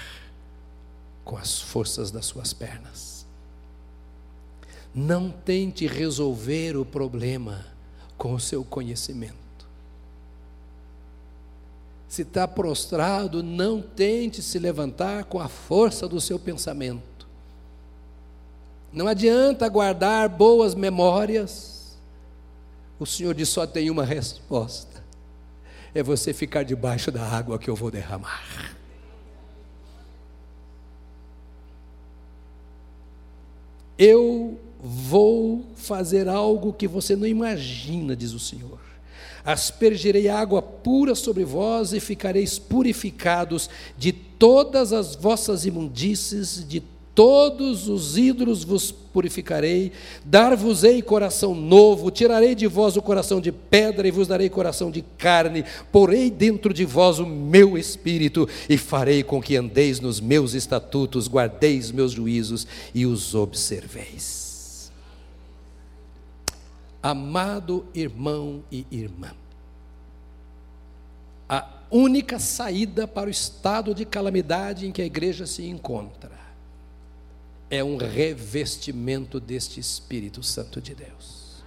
[1.24, 3.26] com as forças das suas pernas.
[4.94, 7.66] Não tente resolver o problema
[8.16, 9.43] com o seu conhecimento.
[12.14, 17.26] Se está prostrado, não tente se levantar com a força do seu pensamento.
[18.92, 21.98] Não adianta guardar boas memórias.
[23.00, 25.02] O Senhor diz só tem uma resposta:
[25.92, 28.76] é você ficar debaixo da água que eu vou derramar.
[33.98, 38.93] Eu vou fazer algo que você não imagina, diz o Senhor.
[39.44, 43.68] Aspergirei água pura sobre vós e ficareis purificados
[43.98, 46.82] de todas as vossas imundícies, de
[47.14, 49.92] todos os ídolos vos purificarei,
[50.24, 55.02] dar-vos-ei coração novo, tirarei de vós o coração de pedra e vos darei coração de
[55.16, 60.54] carne, porei dentro de vós o meu espírito e farei com que andeis nos meus
[60.54, 64.43] estatutos, guardeis meus juízos e os observeis.
[67.04, 69.30] Amado irmão e irmã,
[71.46, 76.32] a única saída para o estado de calamidade em que a igreja se encontra
[77.68, 81.62] é um revestimento deste Espírito Santo de Deus.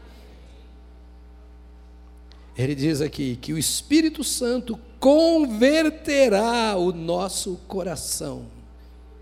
[2.58, 8.48] Ele diz aqui que o Espírito Santo converterá o nosso coração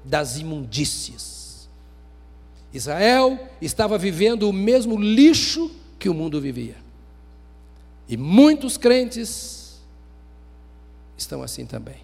[0.01, 1.67] das imundícies.
[2.73, 6.77] Israel estava vivendo o mesmo lixo que o mundo vivia.
[8.07, 9.79] E muitos crentes
[11.17, 11.97] estão assim também.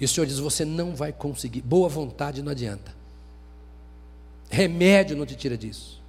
[0.00, 1.60] E o Senhor diz: você não vai conseguir.
[1.60, 2.94] Boa vontade não adianta.
[4.50, 6.02] Remédio não te tira disso.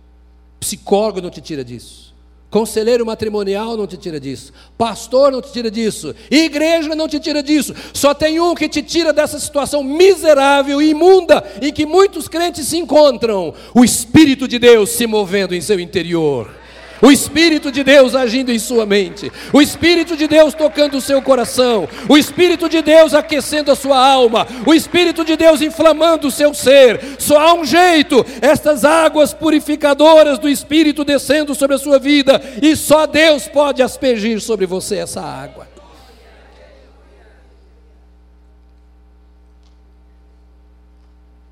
[0.59, 2.12] Psicólogo não te tira disso.
[2.53, 4.53] Conselheiro matrimonial não te tira disso.
[4.77, 6.13] Pastor não te tira disso.
[6.29, 7.73] Igreja não te tira disso.
[7.91, 12.67] Só tem um que te tira dessa situação miserável e imunda em que muitos crentes
[12.67, 16.62] se encontram: o Espírito de Deus se movendo em seu interior
[17.03, 21.21] o Espírito de Deus agindo em sua mente, o Espírito de Deus tocando o seu
[21.21, 26.31] coração, o Espírito de Deus aquecendo a sua alma, o Espírito de Deus inflamando o
[26.31, 27.01] seu ser.
[27.19, 32.73] Só há um jeito: estas águas purificadoras do Espírito descendo sobre a sua vida, e
[32.73, 35.67] só Deus pode aspergir sobre você essa água.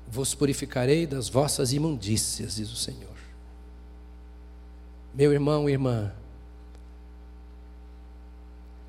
[0.08, 3.11] Vos purificarei das vossas imundícias, diz o Senhor.
[5.14, 6.12] Meu irmão e irmã,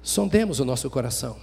[0.01, 1.38] sondemos o nosso coração.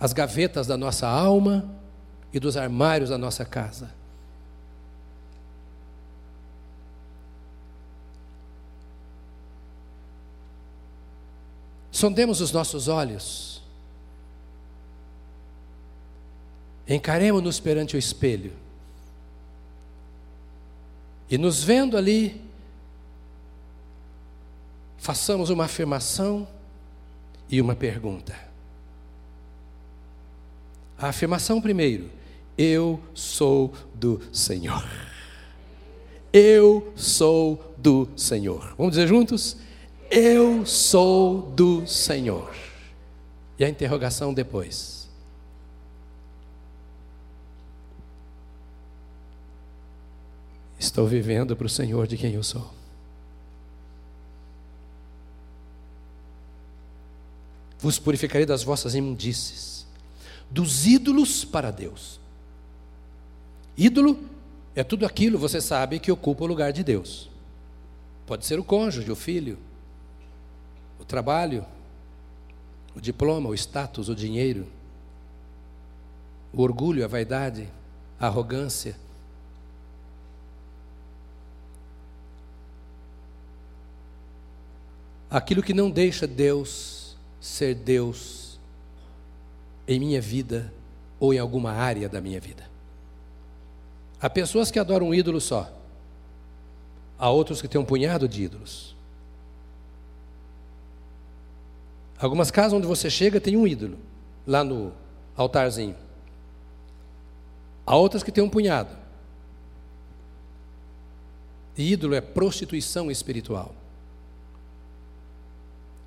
[0.00, 1.68] As gavetas da nossa alma
[2.32, 3.90] e dos armários da nossa casa.
[11.90, 13.62] Sondemos os nossos olhos.
[16.88, 18.61] Encaremos-nos perante o espelho.
[21.32, 22.38] E nos vendo ali,
[24.98, 26.46] façamos uma afirmação
[27.48, 28.38] e uma pergunta.
[30.98, 32.10] A afirmação primeiro:
[32.58, 34.84] Eu sou do Senhor.
[36.30, 38.74] Eu sou do Senhor.
[38.76, 39.56] Vamos dizer juntos?
[40.10, 42.54] Eu sou do Senhor.
[43.58, 45.01] E a interrogação depois.
[50.82, 52.68] Estou vivendo para o Senhor de quem eu sou.
[57.78, 59.86] Vos purificarei das vossas imundícies,
[60.50, 62.18] dos ídolos para Deus.
[63.76, 64.28] Ídolo
[64.74, 67.30] é tudo aquilo, você sabe, que ocupa o lugar de Deus.
[68.26, 69.58] Pode ser o cônjuge, o filho,
[70.98, 71.64] o trabalho,
[72.96, 74.66] o diploma, o status, o dinheiro,
[76.52, 77.68] o orgulho, a vaidade,
[78.18, 78.96] a arrogância,
[85.32, 88.60] aquilo que não deixa Deus ser Deus
[89.88, 90.70] em minha vida
[91.18, 92.70] ou em alguma área da minha vida.
[94.20, 95.72] Há pessoas que adoram um ídolo só.
[97.18, 98.94] Há outros que têm um punhado de ídolos.
[102.18, 103.98] Algumas casas onde você chega tem um ídolo
[104.46, 104.92] lá no
[105.34, 105.96] altarzinho.
[107.86, 108.94] Há outras que têm um punhado.
[111.76, 113.74] E ídolo é prostituição espiritual.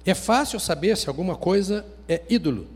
[0.05, 2.67] É fácil saber se alguma coisa é ídolo.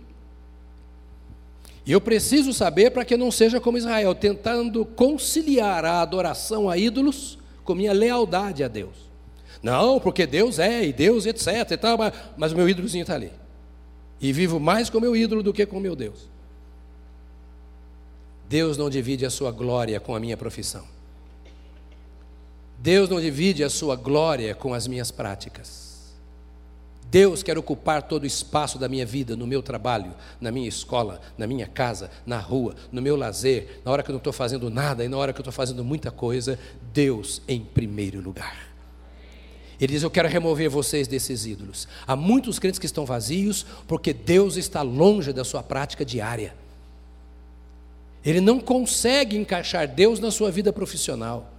[1.85, 6.77] E eu preciso saber para que não seja como Israel, tentando conciliar a adoração a
[6.77, 9.09] ídolos com minha lealdade a Deus.
[9.61, 11.71] Não, porque Deus é, e Deus etc.
[11.71, 13.31] E tal, mas, mas o meu ídolozinho está ali.
[14.21, 16.29] E vivo mais com o meu ídolo do que com o meu Deus.
[18.47, 20.83] Deus não divide a sua glória com a minha profissão.
[22.79, 25.88] Deus não divide a sua glória com as minhas práticas.
[27.09, 31.19] Deus quer ocupar todo o espaço da minha vida, no meu trabalho, na minha escola,
[31.37, 34.69] na minha casa, na rua, no meu lazer, na hora que eu não estou fazendo
[34.69, 36.59] nada e na hora que eu estou fazendo muita coisa,
[36.93, 38.69] Deus em primeiro lugar.
[39.79, 41.87] Ele diz: Eu quero remover vocês desses ídolos.
[42.05, 46.53] Há muitos crentes que estão vazios porque Deus está longe da sua prática diária.
[48.23, 51.58] Ele não consegue encaixar Deus na sua vida profissional.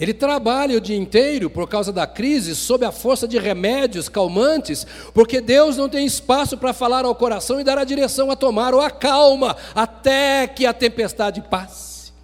[0.00, 4.86] Ele trabalha o dia inteiro por causa da crise, sob a força de remédios calmantes,
[5.12, 8.72] porque Deus não tem espaço para falar ao coração e dar a direção a tomar
[8.72, 12.14] ou a calma, até que a tempestade passe.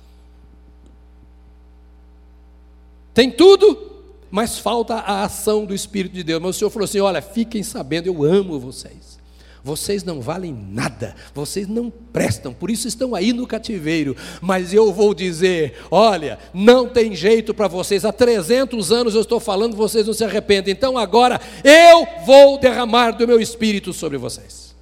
[3.12, 6.40] Tem tudo, mas falta a ação do Espírito de Deus.
[6.40, 9.18] Mas o Senhor falou assim: olha, fiquem sabendo, eu amo vocês.
[9.66, 14.16] Vocês não valem nada, vocês não prestam, por isso estão aí no cativeiro.
[14.40, 18.04] Mas eu vou dizer: olha, não tem jeito para vocês.
[18.04, 20.70] Há 300 anos eu estou falando, vocês não se arrependem.
[20.70, 24.72] Então agora eu vou derramar do meu espírito sobre vocês.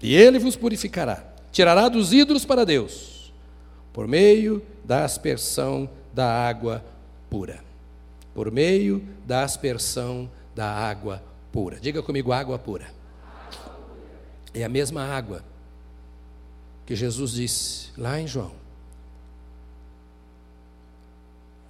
[0.00, 3.32] E ele vos purificará, tirará dos ídolos para Deus,
[3.92, 6.84] por meio da aspersão da água
[7.28, 7.58] pura.
[8.32, 11.20] Por meio da aspersão da água
[11.50, 11.80] pura.
[11.80, 13.01] Diga comigo, água pura.
[14.54, 15.44] É a mesma água
[16.84, 18.52] que Jesus disse lá em João.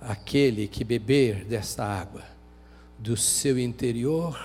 [0.00, 2.24] Aquele que beber desta água,
[2.98, 4.36] do seu interior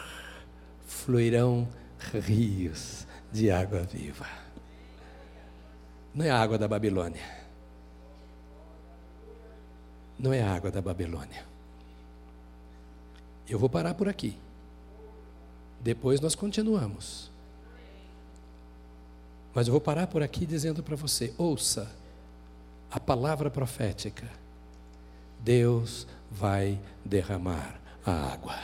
[0.85, 1.67] fluirão
[2.13, 4.27] rios de água viva.
[6.13, 7.37] Não é a água da Babilônia.
[10.17, 11.45] Não é a água da Babilônia.
[13.47, 14.37] Eu vou parar por aqui.
[15.79, 17.26] Depois nós continuamos.
[19.57, 21.91] Mas eu vou parar por aqui dizendo para você: ouça
[22.91, 24.29] a palavra profética.
[25.39, 28.55] Deus vai derramar a água.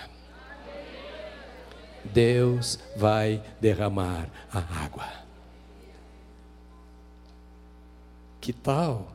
[2.05, 5.11] Deus vai derramar a água.
[8.39, 9.11] Que tal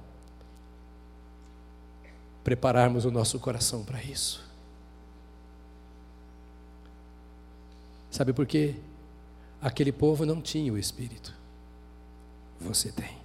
[2.43, 4.45] prepararmos o nosso coração para isso?
[8.11, 8.74] Sabe por quê?
[9.62, 11.38] Aquele povo não tinha o Espírito
[12.61, 13.16] você tem.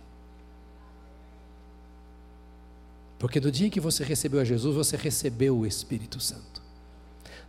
[3.17, 6.61] Porque do dia que você recebeu a Jesus, você recebeu o Espírito Santo.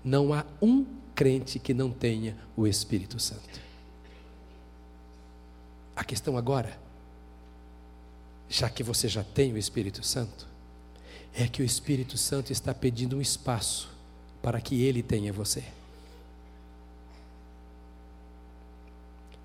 [0.04, 3.60] Não há um crente que não tenha o Espírito Santo.
[5.96, 6.78] A questão agora,
[8.48, 10.46] já que você já tem o Espírito Santo,
[11.34, 13.88] é que o Espírito Santo está pedindo um espaço
[14.40, 15.64] para que ele tenha você.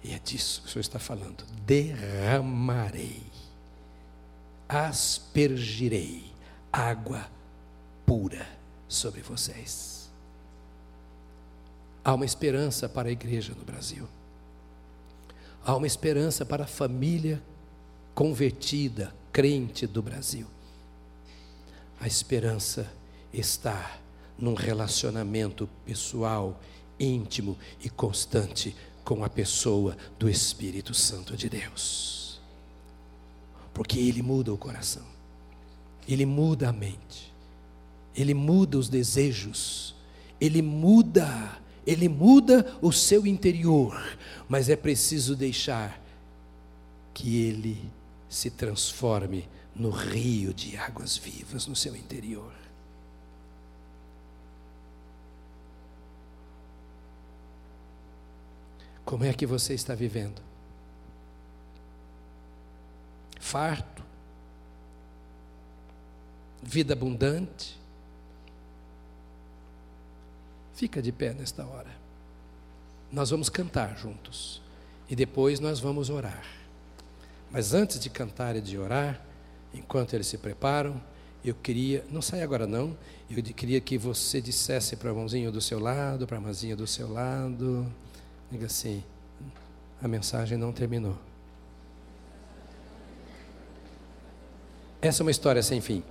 [0.03, 1.45] E é disso que o Senhor está falando.
[1.65, 3.21] Derramarei,
[4.67, 6.31] aspergirei
[6.71, 7.29] água
[8.05, 8.47] pura
[8.87, 10.09] sobre vocês.
[12.03, 14.07] Há uma esperança para a igreja no Brasil.
[15.63, 17.41] Há uma esperança para a família
[18.15, 20.47] convertida, crente do Brasil.
[21.99, 22.91] A esperança
[23.33, 23.99] está
[24.37, 26.59] num relacionamento pessoal,
[26.99, 32.39] íntimo e constante com a pessoa do Espírito Santo de Deus.
[33.73, 35.05] Porque ele muda o coração,
[36.07, 37.33] ele muda a mente,
[38.15, 39.95] ele muda os desejos,
[40.39, 46.01] ele muda, ele muda o seu interior, mas é preciso deixar
[47.13, 47.89] que ele
[48.29, 52.53] se transforme no rio de águas vivas no seu interior.
[59.09, 60.39] Como é que você está vivendo?
[63.39, 64.03] Farto?
[66.61, 67.75] Vida abundante?
[70.75, 71.89] Fica de pé nesta hora.
[73.11, 74.61] Nós vamos cantar juntos
[75.09, 76.45] e depois nós vamos orar.
[77.49, 79.19] Mas antes de cantar e de orar,
[79.73, 81.01] enquanto eles se preparam,
[81.43, 82.95] eu queria, não sai agora não,
[83.27, 86.85] eu queria que você dissesse para o irmãozinho do seu lado, para a irmãzinha do
[86.85, 87.91] seu lado,
[88.51, 89.03] diga assim,
[90.01, 91.17] a mensagem não terminou.
[95.01, 96.03] Essa é uma história sem fim.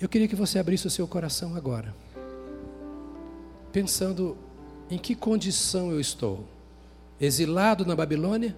[0.00, 1.94] Eu queria que você abrisse o seu coração agora,
[3.72, 4.36] pensando
[4.90, 6.46] em que condição eu estou.
[7.20, 8.56] Exilado na Babilônia?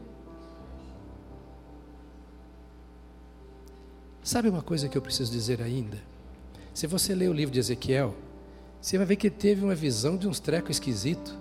[4.22, 6.09] Sabe uma coisa que eu preciso dizer ainda?
[6.80, 8.14] Se você ler o livro de Ezequiel,
[8.80, 11.36] você vai ver que ele teve uma visão de uns trecos esquisitos.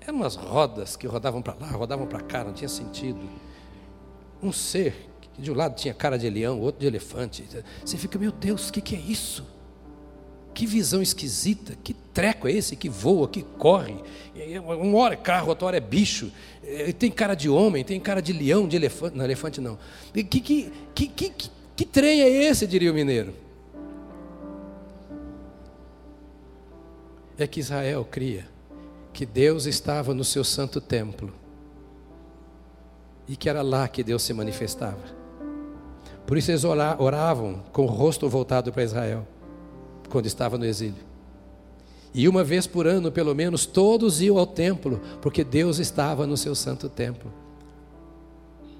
[0.00, 3.20] Eram umas rodas que rodavam para lá, rodavam para cá, não tinha sentido.
[4.42, 7.44] Um ser de um lado tinha cara de leão, outro de elefante.
[7.84, 9.46] Você fica, meu Deus, o que, que é isso?
[10.54, 14.02] Que visão esquisita, que treco é esse que voa, que corre?
[14.66, 16.32] Uma hora é carro, outra hora é bicho.
[16.98, 19.18] Tem cara de homem, tem cara de leão, de elefante.
[19.18, 19.78] Não, elefante não.
[20.14, 23.32] Que, que, que, que, que, trem é esse, diria o mineiro?
[27.38, 28.48] É que Israel cria
[29.12, 31.32] que Deus estava no seu santo templo
[33.28, 34.98] e que era lá que Deus se manifestava.
[36.26, 39.24] Por isso eles oravam com o rosto voltado para Israel,
[40.08, 41.06] quando estava no exílio.
[42.12, 46.36] E uma vez por ano, pelo menos, todos iam ao templo, porque Deus estava no
[46.36, 47.32] seu santo templo.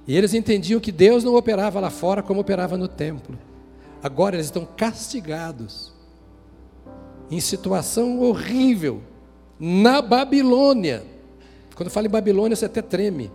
[0.08, 3.38] E eles entendiam que Deus não operava lá fora como operava no templo.
[4.02, 5.92] Agora eles estão castigados,
[7.30, 9.02] em situação horrível,
[9.60, 11.04] na Babilônia.
[11.74, 13.30] Quando fala em Babilônia, você até treme.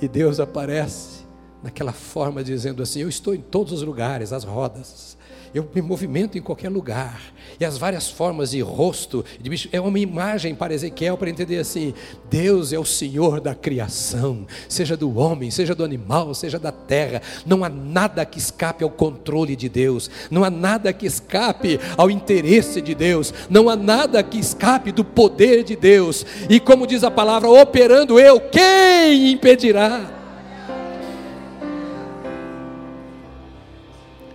[0.00, 1.24] E Deus aparece
[1.64, 5.18] naquela forma dizendo assim: Eu estou em todos os lugares, as rodas.
[5.54, 7.20] Eu me movimento em qualquer lugar.
[7.60, 11.58] E as várias formas de rosto, de bicho, é uma imagem para Ezequiel para entender
[11.58, 11.94] assim:
[12.28, 17.22] Deus é o Senhor da criação, seja do homem, seja do animal, seja da terra.
[17.46, 22.10] Não há nada que escape ao controle de Deus, não há nada que escape ao
[22.10, 26.26] interesse de Deus, não há nada que escape do poder de Deus.
[26.50, 30.13] E como diz a palavra, operando eu, quem impedirá?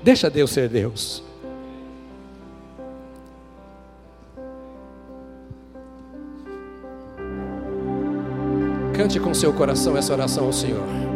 [0.10, 1.22] Deixa Deus ser Deus.
[8.96, 11.09] Cante com seu coração essa oração ao Senhor.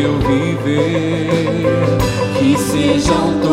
[0.00, 1.28] eu viver.
[2.38, 3.49] Que sejam todos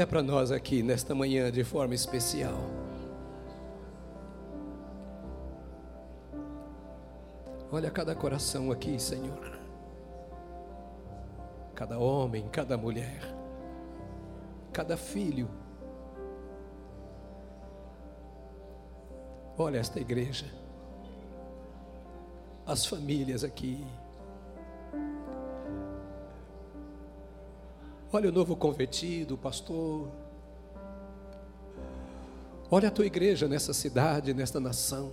[0.00, 2.58] Olha para nós aqui nesta manhã de forma especial.
[7.70, 9.60] Olha cada coração aqui, Senhor.
[11.74, 13.20] Cada homem, cada mulher,
[14.72, 15.50] cada filho.
[19.58, 20.46] Olha esta igreja,
[22.64, 23.86] as famílias aqui.
[28.12, 30.08] Olha o novo convertido, pastor.
[32.68, 35.12] Olha a tua igreja nessa cidade, nesta nação.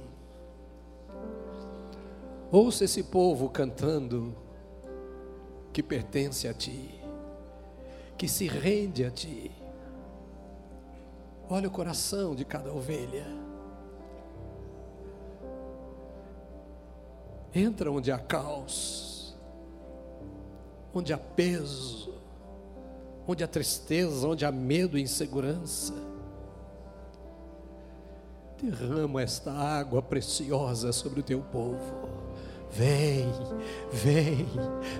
[2.51, 4.35] Ouça esse povo cantando
[5.71, 6.99] que pertence a ti,
[8.17, 9.51] que se rende a ti.
[11.47, 13.27] Olha o coração de cada ovelha.
[17.53, 19.37] Entra onde há caos,
[20.91, 22.16] onde há peso,
[23.28, 25.93] onde há tristeza, onde há medo e insegurança.
[28.61, 32.16] Derrama esta água preciosa sobre o teu povo.
[32.72, 33.34] Vem,
[33.91, 34.45] vem,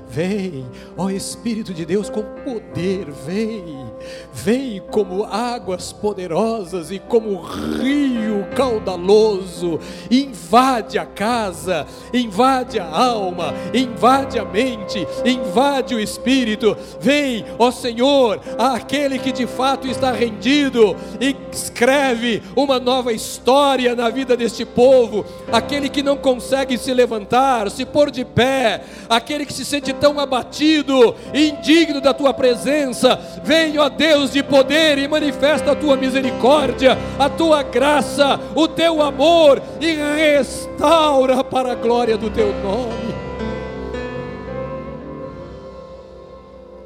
[0.08, 0.66] vem,
[0.98, 3.86] ó Espírito de Deus com poder, vem,
[4.34, 14.40] vem como águas poderosas e como rio caudaloso, invade a casa, invade a alma, invade
[14.40, 16.76] a mente, invade o espírito.
[17.00, 24.10] Vem, ó Senhor, aquele que de fato está rendido e escreve uma nova história na
[24.10, 29.54] vida deste povo, aquele que não consegue se levantar se pôr de pé, aquele que
[29.54, 35.72] se sente tão abatido, indigno da tua presença, vem, ó Deus de poder, e manifesta
[35.72, 42.30] a tua misericórdia, a tua graça, o teu amor, e restaura para a glória do
[42.30, 43.16] teu nome.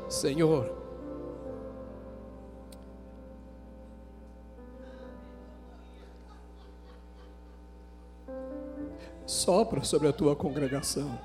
[0.08, 0.81] Senhor,
[9.32, 11.18] sopra sobre a tua congregação.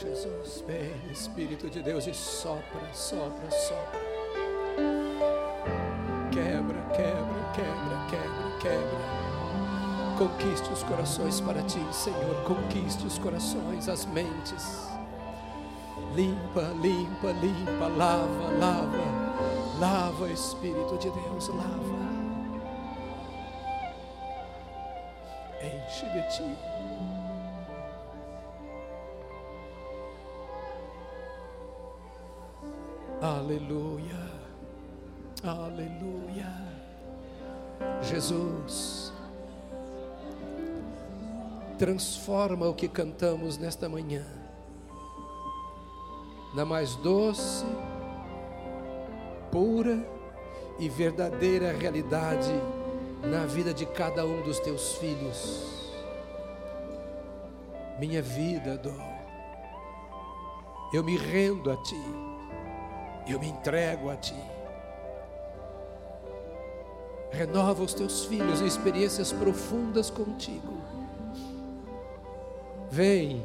[0.00, 4.00] Jesus, vem, Espírito de Deus, e sopra, sopra, sopra.
[6.30, 9.18] Quebra, quebra, quebra, quebra, quebra.
[10.16, 12.44] Conquiste os corações para ti, Senhor.
[12.44, 14.88] Conquiste os corações, as mentes.
[16.14, 19.78] Limpa, limpa, limpa, lava, lava.
[19.80, 21.98] Lava, Espírito de Deus, lava.
[25.60, 26.77] Enche de ti.
[38.18, 39.12] Jesus,
[41.78, 44.26] transforma o que cantamos nesta manhã
[46.52, 47.64] na mais doce,
[49.52, 50.04] pura
[50.80, 52.50] e verdadeira realidade
[53.22, 55.92] na vida de cada um dos teus filhos.
[58.00, 59.00] Minha vida dou,
[60.92, 62.28] eu me rendo a Ti
[63.28, 64.57] eu me entrego a Ti.
[67.30, 70.74] Renova os teus filhos em experiências profundas contigo.
[72.90, 73.44] Vem,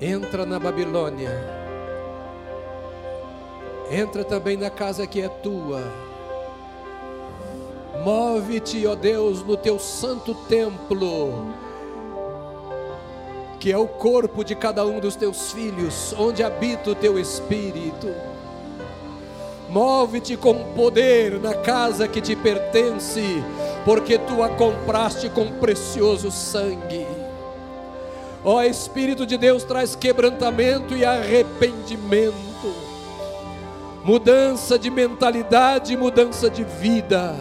[0.00, 1.32] entra na Babilônia,
[3.90, 5.82] entra também na casa que é tua.
[8.04, 11.48] Move-te, ó Deus, no teu santo templo
[13.58, 18.08] que é o corpo de cada um dos teus filhos, onde habita o teu espírito.
[19.68, 23.42] Move-te com poder na casa que te pertence,
[23.84, 27.06] porque tu a compraste com precioso sangue.
[28.42, 32.74] Ó Espírito de Deus, traz quebrantamento e arrependimento,
[34.02, 37.36] mudança de mentalidade, mudança de vida,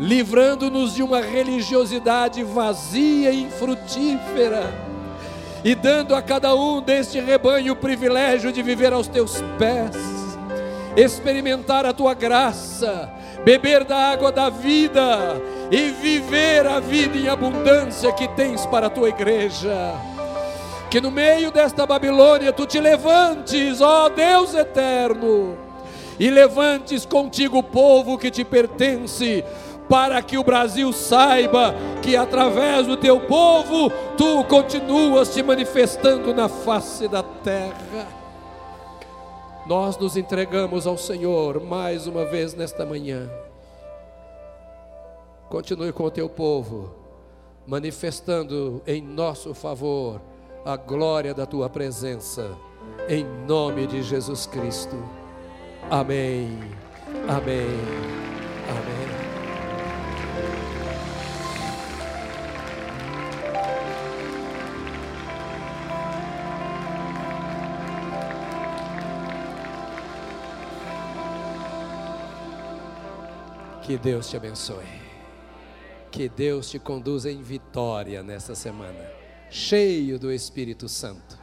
[0.00, 4.90] livrando-nos de uma religiosidade vazia e infrutífera.
[5.62, 10.09] E dando a cada um deste rebanho o privilégio de viver aos teus pés,
[10.96, 13.10] experimentar a tua graça,
[13.44, 18.90] beber da água da vida e viver a vida em abundância que tens para a
[18.90, 19.94] tua igreja.
[20.90, 25.56] Que no meio desta Babilônia tu te levantes, ó Deus eterno,
[26.18, 29.44] e levantes contigo o povo que te pertence,
[29.88, 36.48] para que o Brasil saiba que através do teu povo tu continuas te manifestando na
[36.48, 38.19] face da terra.
[39.66, 43.30] Nós nos entregamos ao Senhor mais uma vez nesta manhã.
[45.48, 46.94] Continue com o teu povo,
[47.66, 50.20] manifestando em nosso favor
[50.64, 52.56] a glória da tua presença,
[53.08, 54.96] em nome de Jesus Cristo.
[55.90, 56.58] Amém.
[57.28, 57.66] Amém.
[58.68, 59.09] Amém.
[73.90, 74.86] Que Deus te abençoe.
[76.12, 79.04] Que Deus te conduza em vitória nessa semana,
[79.50, 81.39] cheio do Espírito Santo.